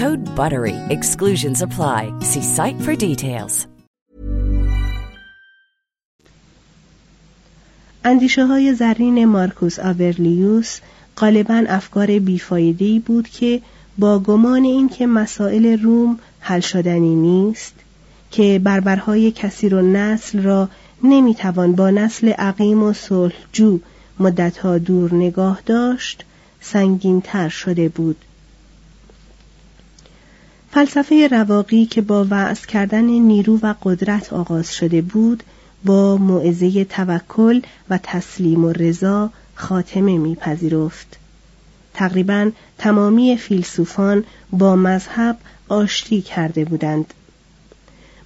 Code 0.00 0.24
BUTTERY. 0.34 0.76
Exclusions 0.96 1.60
apply. 1.66 2.00
See 2.30 2.44
site 2.56 2.78
for 2.84 2.94
details. 2.96 3.66
اندیشه 8.04 8.46
های 8.46 8.74
زرین 8.74 9.24
مارکوس 9.24 9.78
آورلیوس 9.78 10.78
غالبا 11.16 11.64
افکار 11.68 12.18
بیفایده‌ای 12.18 12.98
بود 12.98 13.28
که 13.28 13.60
با 13.98 14.18
گمان 14.18 14.64
اینکه 14.64 15.06
مسائل 15.06 15.82
روم 15.82 16.18
حل 16.40 16.60
شدنی 16.60 17.14
نیست 17.14 17.74
که 18.30 18.60
بربرهای 18.64 19.30
کثیر 19.30 19.74
و 19.74 19.82
نسل 19.82 20.42
را 20.42 20.68
نمی‌توان 21.04 21.72
با 21.72 21.90
نسل 21.90 22.28
عقیم 22.28 22.82
و 22.82 22.92
صلحجو 22.92 23.78
مدتها 24.20 24.78
دور 24.78 25.14
نگاه 25.14 25.60
داشت 25.66 26.24
سنگینتر 26.60 27.48
شده 27.48 27.88
بود 27.88 28.16
فلسفه 30.74 31.28
رواقی 31.30 31.86
که 31.86 32.00
با 32.00 32.26
وعظ 32.30 32.66
کردن 32.66 33.04
نیرو 33.04 33.58
و 33.62 33.74
قدرت 33.82 34.32
آغاز 34.32 34.74
شده 34.74 35.02
بود 35.02 35.42
با 35.84 36.16
موعظه 36.16 36.84
توکل 36.84 37.60
و 37.90 37.98
تسلیم 38.02 38.64
و 38.64 38.72
رضا 38.72 39.30
خاتمه 39.54 40.18
میپذیرفت. 40.18 41.18
تقریبا 41.94 42.50
تمامی 42.78 43.36
فیلسوفان 43.36 44.24
با 44.52 44.76
مذهب 44.76 45.38
آشتی 45.68 46.22
کرده 46.22 46.64
بودند. 46.64 47.14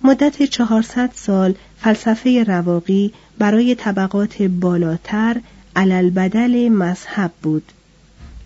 مدت 0.05 0.43
چهارصد 0.43 1.11
سال 1.15 1.55
فلسفه 1.79 2.45
رواقی 2.45 3.13
برای 3.39 3.75
طبقات 3.75 4.43
بالاتر 4.43 5.41
علالبدل 5.77 6.69
مذهب 6.69 7.31
بود. 7.43 7.73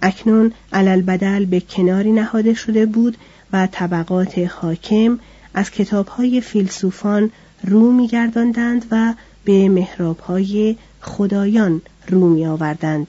اکنون 0.03 0.53
علالبدل 0.73 1.45
به 1.45 1.61
کناری 1.61 2.13
نهاده 2.13 2.55
شده 2.55 2.87
بود 2.87 3.17
و 3.53 3.69
طبقات 3.73 4.39
حاکم 4.39 5.19
از 5.55 5.71
کتابهای 5.71 6.41
فیلسوفان 6.41 7.31
رو 7.65 7.93
میگرداندند 7.93 8.87
و 8.91 9.15
به 9.45 9.69
محرابهای 9.69 10.77
خدایان 11.01 11.83
رو 12.09 12.29
می 12.29 12.47
آوردند 12.47 13.07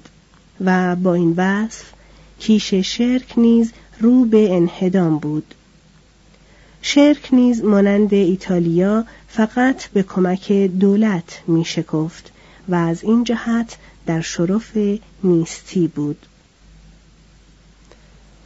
و 0.62 0.95
با 0.95 1.13
این 1.13 1.34
وصف 1.38 1.91
کیش 2.39 2.73
شرک 2.73 3.34
نیز 3.38 3.71
رو 3.99 4.25
به 4.25 4.56
انهدام 4.56 5.17
بود. 5.17 5.56
شرک 6.82 7.30
نیز 7.32 7.63
مانند 7.63 8.13
ایتالیا 8.13 9.06
فقط 9.27 9.86
به 9.86 10.04
کمک 10.04 10.51
دولت 10.51 11.41
می 11.47 11.65
شکفت 11.65 12.32
و 12.69 12.75
از 12.75 13.04
این 13.04 13.23
جهت 13.23 13.77
در 14.06 14.21
شرف 14.21 14.77
نیستی 15.23 15.88
بود. 15.88 16.25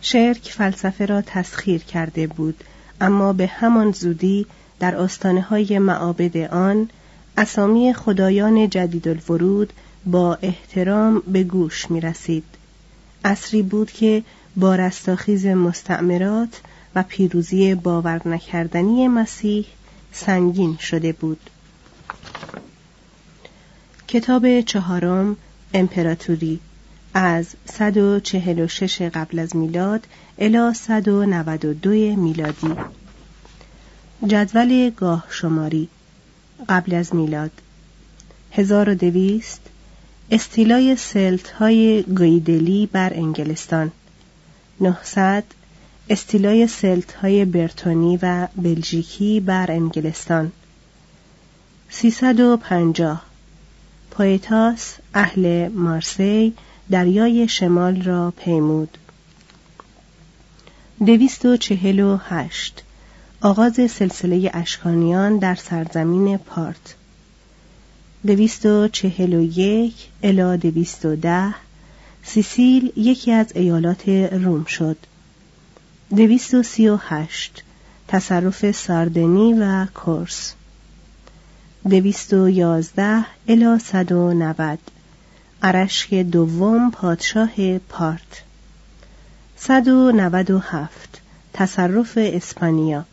شرک 0.07 0.51
فلسفه 0.51 1.05
را 1.05 1.21
تسخیر 1.21 1.83
کرده 1.83 2.27
بود 2.27 2.63
اما 3.01 3.33
به 3.33 3.47
همان 3.47 3.91
زودی 3.91 4.45
در 4.79 4.95
آستانه 4.95 5.41
های 5.41 5.79
معابد 5.79 6.37
آن 6.37 6.89
اسامی 7.37 7.93
خدایان 7.93 8.69
جدید 8.69 9.07
الورود 9.07 9.73
با 10.05 10.37
احترام 10.41 11.19
به 11.27 11.43
گوش 11.43 11.91
می 11.91 12.01
رسید. 12.01 12.43
اصری 13.23 13.61
بود 13.61 13.91
که 13.91 14.23
با 14.55 14.75
رستاخیز 14.75 15.45
مستعمرات 15.45 16.61
و 16.95 17.03
پیروزی 17.03 17.75
باور 17.75 18.27
نکردنی 18.27 19.07
مسیح 19.07 19.65
سنگین 20.11 20.77
شده 20.77 21.11
بود. 21.11 21.49
کتاب 24.07 24.61
چهارم 24.61 25.37
امپراتوری 25.73 26.59
از 27.17 27.47
146 27.65 29.01
قبل 29.01 29.39
از 29.39 29.55
میلاد 29.55 30.07
الی 30.37 30.73
192 30.73 31.89
میلادی. 32.15 32.75
جدول 34.27 34.89
گاه 34.89 35.25
شماری 35.29 35.89
قبل 36.69 36.93
از 36.93 37.15
میلاد. 37.15 37.51
1200 38.51 39.61
استیلای 40.31 40.95
سلت 40.95 41.49
های 41.49 42.03
گویدلی 42.03 42.89
بر 42.91 43.13
انگلستان. 43.13 43.91
900 44.81 45.43
استیلای 46.09 46.67
سلت 46.67 47.13
های 47.13 47.45
برتونی 47.45 48.19
و 48.21 48.47
بلژیکی 48.55 49.39
بر 49.39 49.71
انگلستان. 49.71 50.51
350 51.89 53.21
پویتاس 54.11 54.95
اهل 55.13 55.67
مارسی 55.67 56.53
دریای 56.89 57.47
شمال 57.47 58.01
را 58.01 58.33
پیمود. 58.37 58.97
248 61.05 62.83
آغاز 63.41 63.91
سلسله 63.91 64.51
اشکانیان 64.53 65.37
در 65.37 65.55
سرزمین 65.55 66.37
پارت. 66.37 66.95
دویست 68.27 68.65
و 68.65 68.87
چهل 68.87 69.33
و 69.33 69.41
یک 69.41 69.93
الا 70.23 70.55
دویست 70.55 71.05
و 71.05 71.15
ده 71.15 71.55
سیسیل 72.23 72.91
یکی 72.95 73.31
از 73.31 73.51
ایالات 73.55 74.09
روم 74.09 74.65
شد. 74.65 74.97
دویست 76.15 76.53
و 76.53 76.63
سی 76.63 76.87
و 76.87 76.97
هشت 77.01 77.63
تصرف 78.07 78.71
ساردنی 78.71 79.53
و 79.53 79.85
کورس 79.85 80.53
دویست 81.89 82.33
و 82.33 82.49
یازده 82.49 83.25
الا 83.47 83.79
صد 83.79 84.11
و 84.11 84.33
نود. 84.33 84.79
ارشک 85.67 86.13
دوم 86.13 86.91
پادشاه 86.91 87.77
پارت. 87.77 88.43
صد 89.57 89.87
و 89.87 90.11
نود 90.11 90.51
و 90.51 90.59
هفت 90.59 91.21
تصرف 91.53 92.13
اسپانیا. 92.21 93.05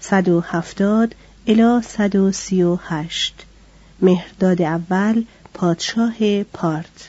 صد 0.00 0.28
و 0.28 0.40
هفتاد 0.40 1.14
الا 1.46 1.82
صد 1.82 2.16
و 2.16 2.32
سی 2.32 2.62
و 2.62 2.78
هشت 2.82 3.46
مهرداد 4.00 4.62
اول 4.62 5.24
پادشاه 5.54 6.42
پارت. 6.42 7.08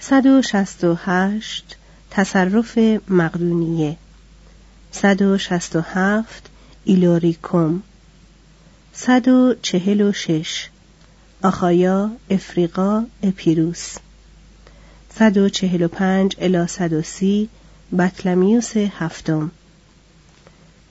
صد 0.00 0.26
و 0.26 0.42
شست 0.42 0.84
و 0.84 0.94
هشت 1.04 1.76
تصرف 2.10 2.78
مقدونیه. 3.08 3.96
صد 4.90 5.22
و 5.22 5.38
شست 5.38 5.76
و 5.76 5.80
هفت 5.80 6.50
ایلوریکوم. 6.84 7.82
صد 8.92 9.28
و 9.28 9.54
چهل 9.62 10.00
و 10.00 10.12
شش 10.12 10.68
آخایا 11.42 12.10
افریقا 12.30 13.04
اپیروس. 13.22 13.96
145 15.14 16.36
الی 16.38 16.66
130 16.66 17.48
بطلمیوس 17.98 18.76
هفتم. 18.76 19.50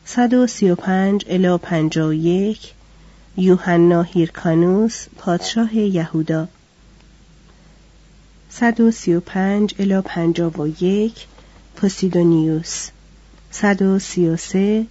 135 0.05 1.25
الی 1.29 1.57
51 1.57 2.73
یوحنا 3.37 4.01
هیرکانوس 4.03 5.07
پادشاه 5.17 5.75
یهودا. 5.75 6.47
135 8.49 9.75
الی 9.79 10.01
51 10.01 11.27
پوسیدونیوس. 11.75 12.89
133 13.51 14.85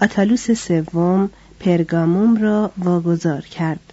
آتالوس 0.00 0.50
سوم 0.50 1.30
پرگاموم 1.60 2.36
را 2.36 2.72
واگذار 2.78 3.40
کرد. 3.40 3.92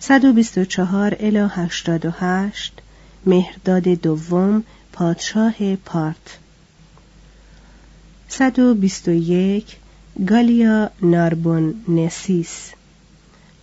124 0.00 1.16
الی 1.20 1.38
88 1.38 2.72
مهرداد 3.26 3.82
دوم 3.82 4.64
پادشاه 4.92 5.76
پارت. 5.76 6.38
121 8.28 9.76
گالیا 10.28 10.90
ناربون 11.02 11.74
نسیس. 11.88 12.72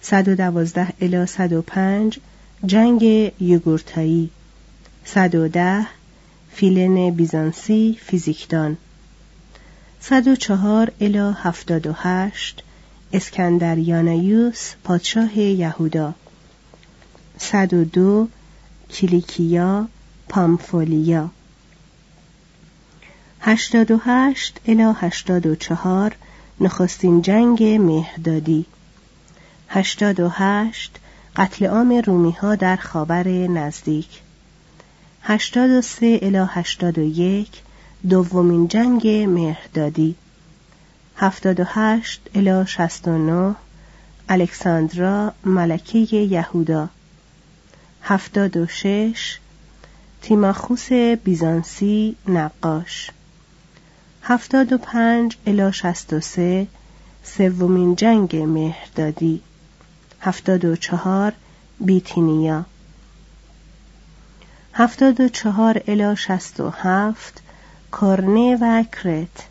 112 0.02 0.88
الی 1.02 1.26
105 1.26 2.20
جنگ 2.66 3.32
یوگورتایی. 3.40 4.30
110 5.06 5.88
فیلن 6.52 7.12
بیزانسی 7.12 8.00
فیزیکدان. 8.06 8.78
104 10.00 10.92
الی 11.02 11.18
78 11.18 12.64
اسکندریانایوس 13.14 14.74
پادشاه 14.84 15.38
یهودا. 15.40 16.16
102 17.40 18.28
کلیکیا 18.90 19.88
پامفولیا. 20.30 21.30
88 23.42 24.60
الی 24.68 24.84
84 24.84 26.16
نخستین 26.60 27.22
جنگ 27.22 27.64
مهدادی 27.64 28.66
88 29.70 31.00
قتل 31.36 31.66
عام 31.66 32.02
رومی 32.06 32.32
ها 32.32 32.56
در 32.56 32.76
خاور 32.76 33.28
نزدیک. 33.28 34.08
83 35.22 36.20
الی 36.22 36.38
81 36.50 37.62
دومین 38.10 38.68
جنگ 38.68 39.08
مهردادی. 39.08 40.16
78 41.16 42.22
الی 42.36 42.66
69 42.66 43.56
الکساندرا 44.30 45.34
ملکه 45.46 46.00
یهودا. 46.18 46.90
76 48.08 49.38
تیماخوس 50.22 50.92
بیزانسی 51.24 52.16
نقاش. 52.28 53.12
75 54.22 55.38
الی 55.48 55.72
63 55.72 56.68
سومین 57.24 57.96
جنگ 57.96 58.36
مهردادی. 58.36 59.42
74 60.20 61.34
بیتینیا. 61.80 62.66
74 64.74 65.82
الی 65.88 66.16
67 66.16 67.42
کرنه 67.92 68.58
و 68.62 68.84
کرت. 68.84 69.48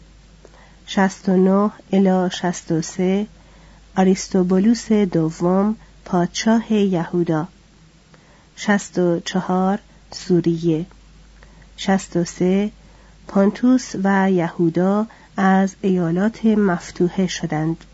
69 0.86 1.70
الی 1.92 2.30
63 2.30 3.26
آریستوبولوس 3.96 4.92
دوم 4.92 5.76
پادشاه 6.04 6.72
یهودا. 6.72 7.48
64 8.56 9.78
سوریه. 10.10 10.86
63 11.76 12.70
پانتوس 13.28 13.92
و 14.04 14.30
یهودا 14.30 15.06
از 15.36 15.74
ایالات 15.82 16.46
مفتوحه 16.46 17.26
شدند. 17.26 17.84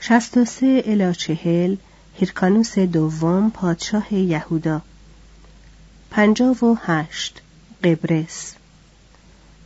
63 0.00 0.82
الی 0.86 1.14
40 1.14 1.76
هیرکانوس 2.14 2.78
دوم 2.78 3.50
پادشاه 3.50 4.14
یهودا. 4.14 4.82
58 6.10 7.42
قبرس. 7.84 8.54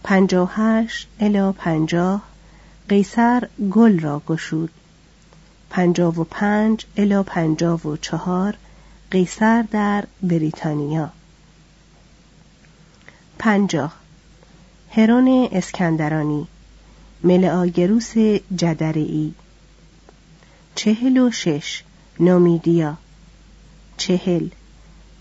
58 0.04 1.08
الی 1.20 1.52
50 1.52 2.22
قیصر 2.88 3.48
گل 3.70 4.00
را 4.00 4.22
گشود. 4.26 4.70
55 5.70 6.86
الی 6.96 7.22
54 7.22 8.54
قیصر 9.10 9.62
در 9.62 10.04
بریتانیا. 10.22 11.10
50 13.38 13.92
هرون 14.90 15.48
اسکندرانی 15.52 16.46
ملعاگروس 17.24 18.12
جدرئی 18.56 19.34
چهل 20.74 21.18
و 21.18 21.30
شش 21.30 21.82
نومیدیا 22.20 22.96
چهل. 23.96 24.48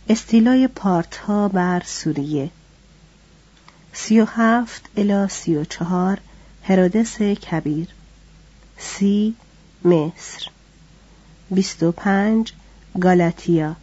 استیلای 0.09 0.67
پارت 0.67 1.15
ها 1.15 1.47
بر 1.47 1.81
سوریه. 1.85 2.49
سی 3.93 4.19
و 4.19 4.25
هفت 4.25 4.89
الا 4.97 5.27
سی 5.27 5.55
و 5.55 5.63
چهار 5.63 6.19
هرودس 6.63 7.21
کبیر. 7.21 7.87
سی. 8.77 9.35
مصر. 9.85 10.47
بیست 11.51 11.83
و 11.83 11.91
پنج 11.91 12.53
گالاتیا. 13.01 13.75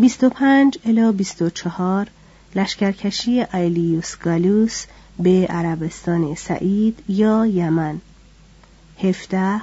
بیست 0.00 0.24
و 0.24 0.28
پنج 0.28 0.78
الا 0.84 1.12
بیست 1.12 1.42
و 1.42 1.50
چهار 1.50 2.06
لشکرکشی 2.54 3.44
ایلیوس 3.54 4.16
گالوس 4.16 4.84
به 5.18 5.46
عربستان 5.50 6.34
سعید 6.34 7.04
یا 7.08 7.46
یمن. 7.46 8.00
هفته 9.02 9.60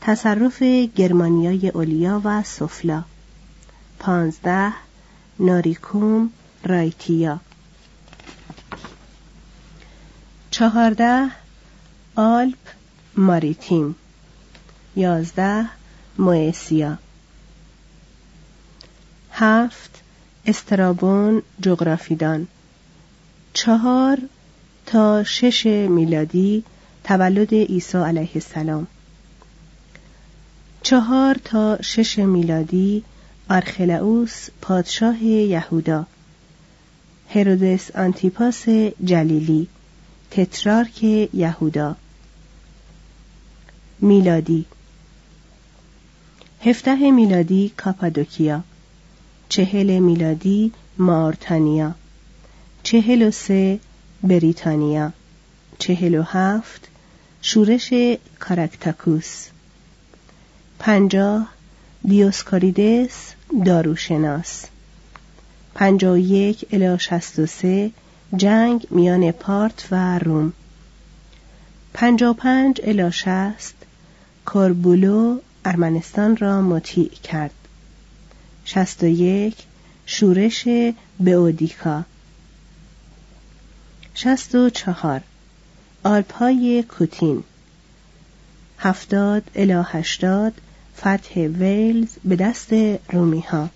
تصرف 0.00 0.62
گرمانیای 0.96 1.68
اولیا 1.68 2.20
و 2.24 2.42
سفلا. 2.42 3.04
پانزده 3.98 4.72
ناریکوم 5.38 6.30
رایتیا. 6.64 7.40
چهارده 10.50 11.30
آلپ 12.16 12.58
ماریتیم. 13.16 13.94
یازده 14.96 15.68
مویسیا 16.18 16.98
هفت 19.32 20.02
استرابون 20.46 21.42
جغرافیدان. 21.60 22.48
چهار 23.52 24.18
تا 24.86 25.24
شش 25.24 25.66
میلادی 25.66 26.64
تولد 27.04 27.54
عیسی 27.54 27.98
علیه 27.98 28.30
السلام. 28.34 28.86
چهار 30.82 31.36
تا 31.44 31.78
شش 31.82 32.18
میلادی 32.18 33.04
آرخلاوس 33.50 34.48
پادشاه 34.60 35.24
یهودا. 35.24 36.06
هرودس 37.34 37.90
آنتیپاس 37.90 38.68
جلیلی. 39.04 39.68
تترارک 40.30 41.02
یهودا. 41.34 41.96
میلادی. 44.02 44.64
هفته 46.64 47.10
میلادی 47.10 47.72
کاپادوکیا. 47.76 48.64
چهل 49.48 49.98
میلادی 49.98 50.72
مارتانیا 50.98 51.94
چهل 52.82 53.22
و 53.22 53.30
سه 53.30 53.80
بریتانیا. 54.22 55.12
چهل 55.78 56.14
و 56.14 56.22
هفت 56.22 56.88
شورش 57.42 57.92
کارکتاکوس 58.38 59.46
پنجاه 60.78 61.48
دیوسکاریدس 62.04 63.32
داروشناس. 63.64 64.64
پنجاه 65.74 66.12
و 66.14 66.18
یک 66.18 66.66
الی 66.72 66.98
شست 66.98 67.38
و 67.38 67.46
سه 67.46 67.90
جنگ 68.36 68.86
میان 68.90 69.32
پارت 69.32 69.88
و 69.90 70.18
روم. 70.18 70.52
پنجاه 71.94 72.36
پنج 72.36 72.80
الی 72.84 73.12
شست 73.12 73.81
کاربولو 74.44 75.38
ارمنستان 75.64 76.36
را 76.36 76.62
مطیع 76.62 77.10
کرد. 77.10 77.54
شست 78.64 79.02
و 79.02 79.06
یک 79.06 79.56
شورش 80.06 80.68
بئودیکا. 81.20 82.04
شست 84.14 84.54
و 84.54 84.70
چهار 84.70 85.20
آلپای 86.04 86.82
کوتین. 86.82 87.44
هفتاد 88.78 89.42
الی 89.54 89.82
هشتاد 89.84 90.52
فتح 90.98 91.40
ویلز 91.40 92.08
به 92.24 92.36
دست 92.36 92.72
رومی 93.12 93.40
ها 93.40 93.68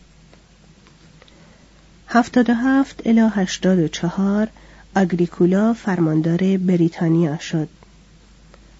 هفتاد 2.08 2.50
و 2.50 2.54
هفت 2.54 3.06
الی 3.06 3.20
هشتاد 3.34 3.78
و 3.78 3.88
چهار 3.88 4.48
آگریکولا 4.96 5.72
فرماندار 5.72 6.56
بریتانیا 6.56 7.38
شد. 7.38 7.68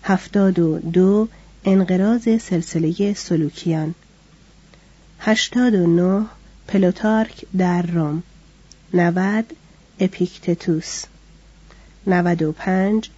هفتاد 0.03 0.59
و 0.59 0.79
دو 0.79 1.29
انقراض 1.69 2.29
سلسله 2.41 3.15
سلوکیان. 3.15 3.95
89 5.21 6.27
پلوتارک 6.69 7.45
در 7.59 7.83
روم. 7.83 8.23
90 8.95 9.45
اپیکتتوس. 10.01 11.05
95 12.07 13.11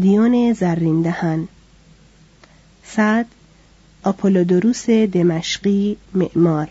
دیون 0.00 0.52
زرین 0.52 1.02
دهن 1.02 1.48
100 2.84 3.26
آپولودوروس 4.02 4.90
دمشقی 4.90 5.96
معمار. 6.14 6.70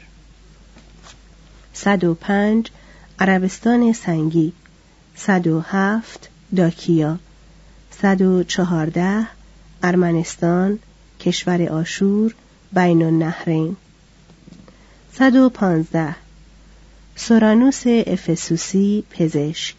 105 1.73 2.71
عربستان 3.19 3.93
سنگی. 3.93 4.53
107 5.15 6.29
داکیا. 6.55 7.19
114 7.91 9.27
ارمنستان. 9.83 10.79
کشور 11.25 11.61
آشور 11.61 12.35
بین 12.73 13.01
النهرین. 13.01 13.75
115 15.13 16.15
سورانوس 17.15 17.83
افسوسی 17.87 19.03
پزشک. 19.09 19.75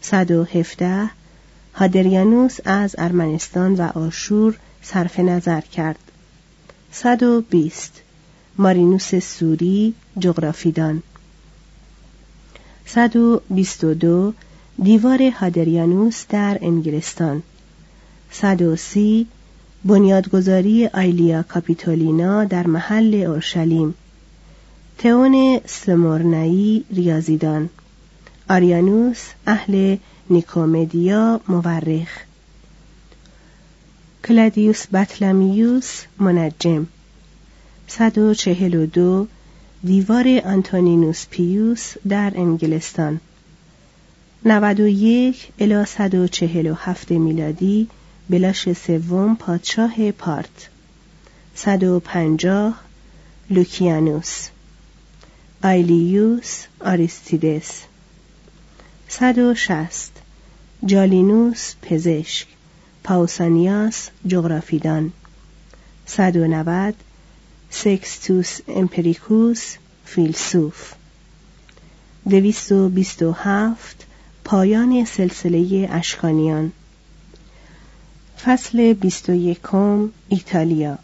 117 0.00 1.10
هادریانوس 1.74 2.58
از 2.64 2.94
ارمنستان 2.98 3.74
و 3.74 3.82
آشور 3.82 4.56
صرف 4.82 5.18
نظر 5.20 5.60
کرد. 5.60 5.98
120 6.92 8.02
مارینوس 8.58 9.14
سوری 9.14 9.94
جغرافیدان. 10.18 11.02
122 12.86 14.34
دیوار 14.82 15.22
هادریانوس 15.22 16.24
در 16.28 16.58
انگلستان. 16.62 17.42
130 18.30 19.26
بنیادگذاری 19.84 20.86
آیلیا 20.86 21.42
کاپیتولینا 21.42 22.44
در 22.44 22.66
محل 22.66 23.14
اورشلیم. 23.14 23.94
تئون 24.98 25.60
سمورنایی 25.66 26.84
ریاضیدان. 26.92 27.68
آریانوس 28.50 29.28
اهل 29.46 29.96
نیکومدیا 30.30 31.40
مورخ. 31.48 32.08
کلادیوس 34.28 34.86
بطلمیوس 34.92 36.02
منجم. 36.18 36.86
142 37.88 39.26
دیوار 39.84 40.40
آنتونینوس 40.44 41.26
پیوس 41.30 41.94
در 42.08 42.32
انگلستان. 42.36 43.20
91 44.44 45.48
الی 45.58 45.84
147 45.84 47.10
میلادی 47.10 47.88
بلاش 48.30 48.72
سوم 48.72 49.36
پادشاه 49.36 50.10
پارت. 50.10 50.68
150 51.54 52.74
لوکیانوس. 53.50 54.48
آیلیوس 55.62 56.66
آریستیدس. 56.80 57.82
160 59.08 60.10
جالینوس 60.86 61.74
پزشک. 61.82 62.46
پاوسانیاس 63.04 64.10
جغرافیدان. 64.26 65.12
190 66.06 66.94
سکستوس 67.70 68.60
امپریکوس 68.68 69.76
فیلسوف. 70.04 70.94
227 72.30 73.94
پایان 74.44 75.04
سلسله 75.04 75.88
اشکانیان. 75.90 76.72
فصل 78.44 78.92
21 78.92 79.74
ایتالیا. 80.28 80.98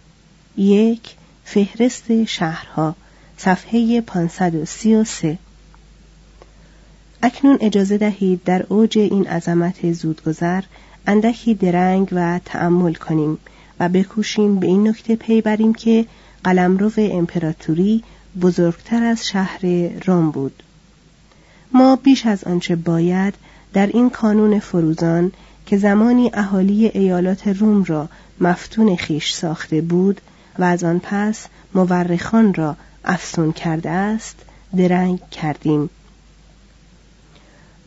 یک 0.56 1.14
فهرست 1.44 2.24
شهرها 2.24 2.94
صفحه 3.36 4.00
533 4.00 5.38
اکنون 7.22 7.58
اجازه 7.60 7.98
دهید 7.98 8.44
در 8.44 8.66
اوج 8.68 8.98
این 8.98 9.26
عظمت 9.26 9.92
زودگذر 9.92 10.62
اندکی 11.06 11.54
درنگ 11.54 12.08
و 12.12 12.40
تأمل 12.44 12.94
کنیم 12.94 13.38
و 13.80 13.88
بکوشیم 13.88 14.58
به 14.58 14.66
این 14.66 14.88
نکته 14.88 15.16
پی 15.16 15.40
بریم 15.40 15.74
که 15.74 16.06
قلمرو 16.44 16.90
امپراتوری 16.96 18.02
بزرگتر 18.40 19.04
از 19.04 19.26
شهر 19.26 19.60
روم 20.06 20.30
بود. 20.30 20.62
ما 21.72 21.96
بیش 21.96 22.26
از 22.26 22.44
آنچه 22.44 22.76
باید 22.76 23.34
در 23.72 23.86
این 23.86 24.10
کانون 24.10 24.58
فروزان 24.58 25.32
که 25.66 25.76
زمانی 25.76 26.30
اهالی 26.34 26.86
ایالات 26.86 27.48
روم 27.48 27.84
را 27.84 28.08
مفتون 28.40 28.96
خیش 28.96 29.32
ساخته 29.32 29.80
بود 29.80 30.20
و 30.58 30.64
از 30.64 30.84
آن 30.84 31.00
پس 31.02 31.46
مورخان 31.74 32.54
را 32.54 32.76
افسون 33.04 33.52
کرده 33.52 33.90
است 33.90 34.36
درنگ 34.76 35.20
کردیم. 35.30 35.90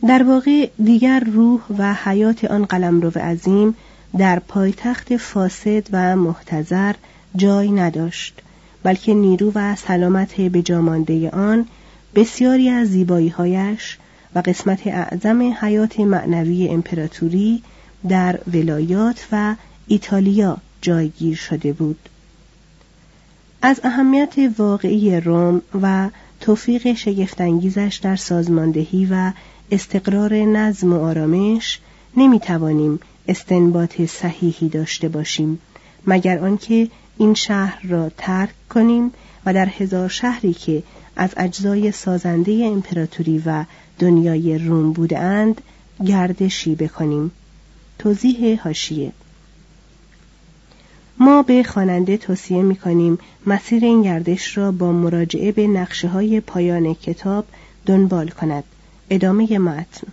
در 0.08 0.22
واقع 0.22 0.68
دیگر 0.84 1.20
روح 1.20 1.60
و 1.78 1.94
حیات 1.94 2.44
آن 2.44 2.64
قلمرو 2.64 3.10
عظیم 3.20 3.76
در 4.18 4.38
پایتخت 4.38 5.16
فاسد 5.16 5.86
و 5.92 6.16
محتظر 6.16 6.94
جای 7.36 7.70
نداشت 7.70 8.42
بلکه 8.82 9.14
نیرو 9.14 9.52
و 9.54 9.76
سلامت 9.76 10.40
به 10.40 10.62
جامانده 10.62 11.30
آن 11.30 11.66
بسیاری 12.14 12.68
از 12.68 12.88
زیباییهایش 12.88 13.98
و 14.34 14.38
قسمت 14.38 14.86
اعظم 14.86 15.42
حیات 15.60 16.00
معنوی 16.00 16.68
امپراتوری 16.68 17.62
در 18.08 18.38
ولایات 18.52 19.26
و 19.32 19.54
ایتالیا 19.86 20.58
جایگیر 20.82 21.36
شده 21.36 21.72
بود. 21.72 22.08
از 23.62 23.80
اهمیت 23.84 24.34
واقعی 24.58 25.20
روم 25.20 25.62
و 25.82 26.10
توفیق 26.40 26.92
شگفتانگیزش 26.92 28.00
در 28.02 28.16
سازماندهی 28.16 29.08
و 29.10 29.32
استقرار 29.70 30.34
نظم 30.34 30.92
و 30.92 31.04
آرامش 31.04 31.80
نمی‌توانیم 32.16 33.00
استنباط 33.28 34.02
صحیحی 34.02 34.68
داشته 34.68 35.08
باشیم 35.08 35.58
مگر 36.06 36.38
آنکه 36.38 36.88
این 37.18 37.34
شهر 37.34 37.86
را 37.86 38.10
ترک 38.18 38.68
کنیم 38.68 39.12
و 39.46 39.54
در 39.54 39.68
هزار 39.68 40.08
شهری 40.08 40.54
که 40.54 40.82
از 41.16 41.30
اجزای 41.36 41.92
سازنده 41.92 42.52
امپراتوری 42.64 43.42
و 43.46 43.64
دنیای 43.98 44.58
روم 44.58 44.92
بودند 44.92 45.60
گردشی 46.06 46.74
بکنیم. 46.74 47.30
توضیح 47.98 48.62
هاشیه 48.62 49.12
ما 51.18 51.42
به 51.42 51.62
خواننده 51.62 52.16
توصیه 52.16 52.62
می 52.62 52.76
کنیم 52.76 53.18
مسیر 53.46 53.84
این 53.84 54.02
گردش 54.02 54.58
را 54.58 54.72
با 54.72 54.92
مراجعه 54.92 55.52
به 55.52 55.66
نقشه 55.66 56.08
های 56.08 56.40
پایان 56.40 56.94
کتاب 56.94 57.46
دنبال 57.86 58.28
کند. 58.28 58.64
ادامه 59.10 59.58
متن. 59.58 60.06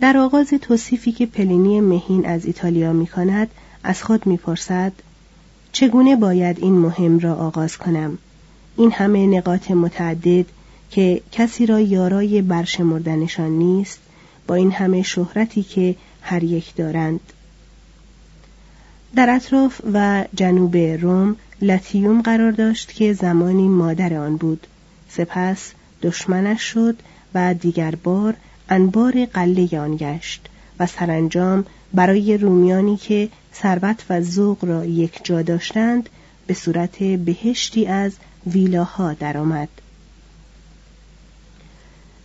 در 0.00 0.16
آغاز 0.16 0.48
توصیفی 0.48 1.12
که 1.12 1.26
پلینی 1.26 1.80
مهین 1.80 2.26
از 2.26 2.44
ایتالیا 2.44 2.92
می 2.92 3.06
کند 3.06 3.50
از 3.84 4.02
خود 4.02 4.26
می‌پرسد 4.26 4.92
چگونه 5.72 6.16
باید 6.16 6.58
این 6.58 6.78
مهم 6.78 7.18
را 7.18 7.34
آغاز 7.34 7.76
کنم؟ 7.76 8.18
این 8.76 8.92
همه 8.92 9.26
نقاط 9.26 9.70
متعدد 9.70 10.46
که 10.90 11.22
کسی 11.32 11.66
را 11.66 11.80
یارای 11.80 12.42
برشمردنشان 12.42 13.50
نیست 13.50 13.98
با 14.46 14.54
این 14.54 14.72
همه 14.72 15.02
شهرتی 15.02 15.62
که 15.62 15.94
هر 16.22 16.44
یک 16.44 16.74
دارند. 16.76 17.20
در 19.16 19.30
اطراف 19.30 19.80
و 19.92 20.24
جنوب 20.34 20.76
روم 20.76 21.36
لاتیوم 21.62 22.22
قرار 22.22 22.50
داشت 22.52 22.92
که 22.92 23.12
زمانی 23.12 23.68
مادر 23.68 24.14
آن 24.14 24.36
بود. 24.36 24.66
سپس 25.08 25.72
دشمنش 26.02 26.62
شد 26.62 26.96
و 27.34 27.54
دیگر 27.54 27.94
بار 27.94 28.34
انبار 28.68 29.24
قله 29.24 29.66
گشت 29.96 30.48
و 30.78 30.86
سرانجام 30.86 31.64
برای 31.94 32.36
رومیانی 32.36 32.96
که 32.96 33.28
ثروت 33.54 34.04
و 34.10 34.20
ذوق 34.20 34.64
را 34.64 34.84
یک 34.84 35.24
جا 35.24 35.42
داشتند 35.42 36.08
به 36.46 36.54
صورت 36.54 37.02
بهشتی 37.02 37.86
از 37.86 38.12
ویلاها 38.46 39.12
درآمد. 39.12 39.68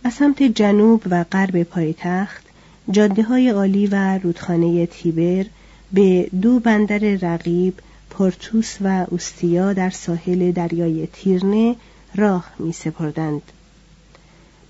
از 0.04 0.14
سمت 0.14 0.42
جنوب 0.42 1.02
و 1.10 1.24
غرب 1.24 1.62
پایتخت 1.62 2.44
جاده 2.90 3.22
های 3.22 3.48
عالی 3.48 3.86
و 3.86 4.18
رودخانه 4.18 4.86
تیبر 4.86 5.46
به 5.92 6.30
دو 6.42 6.60
بندر 6.60 6.98
رقیب 6.98 7.74
پورتوس 8.10 8.76
و 8.80 9.06
اوستیا 9.08 9.72
در 9.72 9.90
ساحل 9.90 10.52
دریای 10.52 11.08
تیرنه 11.12 11.76
راه 12.14 12.50
می 12.58 12.72
سپردند. 12.72 13.42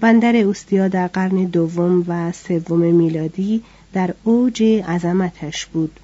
بندر 0.00 0.36
اوستیا 0.36 0.88
در 0.88 1.06
قرن 1.06 1.44
دوم 1.44 2.04
و 2.08 2.32
سوم 2.32 2.80
میلادی 2.80 3.62
در 3.92 4.14
اوج 4.24 4.62
عظمتش 4.62 5.66
بود. 5.66 6.00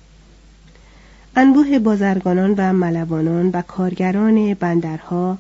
انبوه 1.37 1.79
بازرگانان 1.79 2.55
و 2.57 2.73
ملوانان 2.73 3.51
و 3.51 3.63
کارگران 3.63 4.55
بندرها 4.55 5.39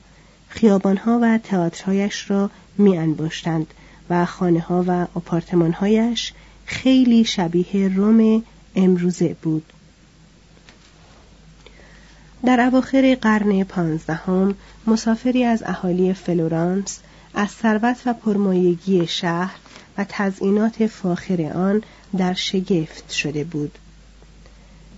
خیابانها 0.48 1.18
و 1.22 1.38
تئاترهایش 1.38 2.30
را 2.30 2.50
می 2.78 2.98
انباشتند 2.98 3.66
و 4.10 4.24
خانه 4.24 4.60
ها 4.60 4.84
و 4.86 5.06
آپارتمانهایش 5.14 6.32
خیلی 6.66 7.24
شبیه 7.24 7.96
روم 7.96 8.42
امروزه 8.76 9.36
بود. 9.42 9.72
در 12.46 12.60
اواخر 12.60 13.18
قرن 13.20 13.64
پانزدهم 13.64 14.54
مسافری 14.86 15.44
از 15.44 15.62
اهالی 15.66 16.12
فلورانس 16.12 17.00
از 17.34 17.50
ثروت 17.50 17.96
و 18.06 18.12
پرمایگی 18.12 19.06
شهر 19.06 19.56
و 19.98 20.06
تزئینات 20.08 20.86
فاخر 20.86 21.52
آن 21.54 21.82
در 22.16 22.34
شگفت 22.34 23.10
شده 23.10 23.44
بود. 23.44 23.78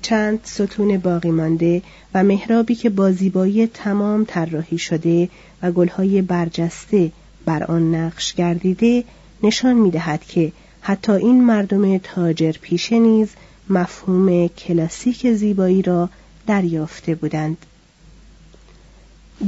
چند 0.06 0.40
ستون 0.44 0.98
باقی 0.98 1.30
مانده 1.30 1.82
و 2.14 2.24
مهرابی 2.24 2.74
که 2.74 2.90
با 2.90 3.12
زیبایی 3.12 3.66
تمام 3.66 4.24
طراحی 4.24 4.78
شده 4.78 5.28
و 5.62 5.72
گلهای 5.72 6.22
برجسته 6.22 7.12
بر 7.44 7.64
آن 7.64 7.94
نقش 7.94 8.34
گردیده 8.34 9.04
نشان 9.42 9.76
می‌دهد 9.76 10.24
که 10.24 10.52
حتی 10.80 11.12
این 11.12 11.44
مردم 11.44 11.98
تاجر 11.98 12.52
پیشه 12.52 12.98
نیز 12.98 13.28
مفهوم 13.70 14.48
کلاسیک 14.48 15.32
زیبایی 15.32 15.82
را 15.82 16.08
دریافته 16.46 17.14
بودند. 17.14 17.56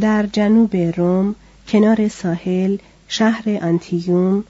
در 0.01 0.27
جنوب 0.27 0.77
روم 0.77 1.35
کنار 1.69 2.09
ساحل 2.09 2.77
شهر 3.09 3.43
انتیوم 3.47 4.45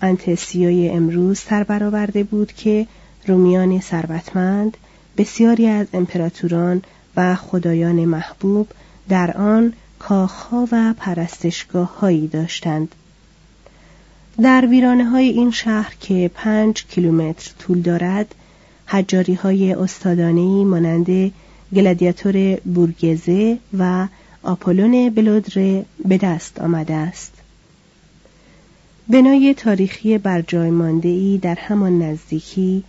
انتسیوی 0.00 0.88
امروز 0.88 1.38
سر 1.38 1.62
برآورده 1.62 2.24
بود 2.24 2.52
که 2.52 2.86
رومیان 3.26 3.80
ثروتمند 3.80 4.76
بسیاری 5.16 5.66
از 5.66 5.86
امپراتوران 5.92 6.82
و 7.16 7.34
خدایان 7.34 8.04
محبوب 8.04 8.68
در 9.08 9.36
آن 9.36 9.72
کاخها 9.98 10.68
و 10.72 10.94
پرستشگاه 10.96 11.98
هایی 11.98 12.28
داشتند 12.28 12.94
در 14.42 14.66
ویرانه 14.66 15.04
های 15.04 15.28
این 15.28 15.50
شهر 15.50 15.94
که 16.00 16.30
پنج 16.34 16.84
کیلومتر 16.84 17.52
طول 17.58 17.80
دارد 17.80 18.34
حجاری 18.86 19.34
های 19.34 19.72
استادانهی 19.72 20.64
مانند 20.64 21.32
گلادیاتور 21.74 22.56
بورگزه 22.56 23.58
و 23.78 24.06
آپولون 24.42 25.10
بلودره 25.10 25.84
به 26.04 26.18
دست 26.18 26.60
آمده 26.60 26.94
است. 26.94 27.32
بنای 29.08 29.54
تاریخی 29.54 30.18
بر 30.18 30.42
جای 30.42 30.70
ای 31.02 31.38
در 31.42 31.54
همان 31.54 32.02
نزدیکی 32.02 32.84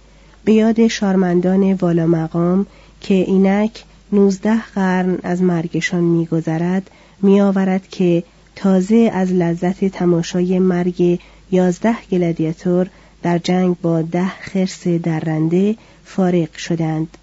به 0.46 0.54
یاد 0.54 0.88
شارمندان 0.88 1.74
والا 1.74 2.06
مقام 2.06 2.66
که 3.02 3.14
اینک 3.14 3.84
نوزده 4.12 4.62
قرن 4.76 5.18
از 5.24 5.42
مرگشان 5.42 6.04
میگذرد 6.04 6.90
میآورد 7.22 7.88
که 7.88 8.24
تازه 8.56 9.12
از 9.14 9.32
لذت 9.32 9.86
تماشای 9.86 10.60
مرگ 10.60 11.20
یازده 11.52 11.96
گلادیاتور 12.12 12.88
در 13.24 13.38
جنگ 13.38 13.76
با 13.82 14.02
ده 14.02 14.28
خرس 14.28 14.88
درنده 14.88 15.76
فارغ 16.06 16.56
شدند. 16.58 17.18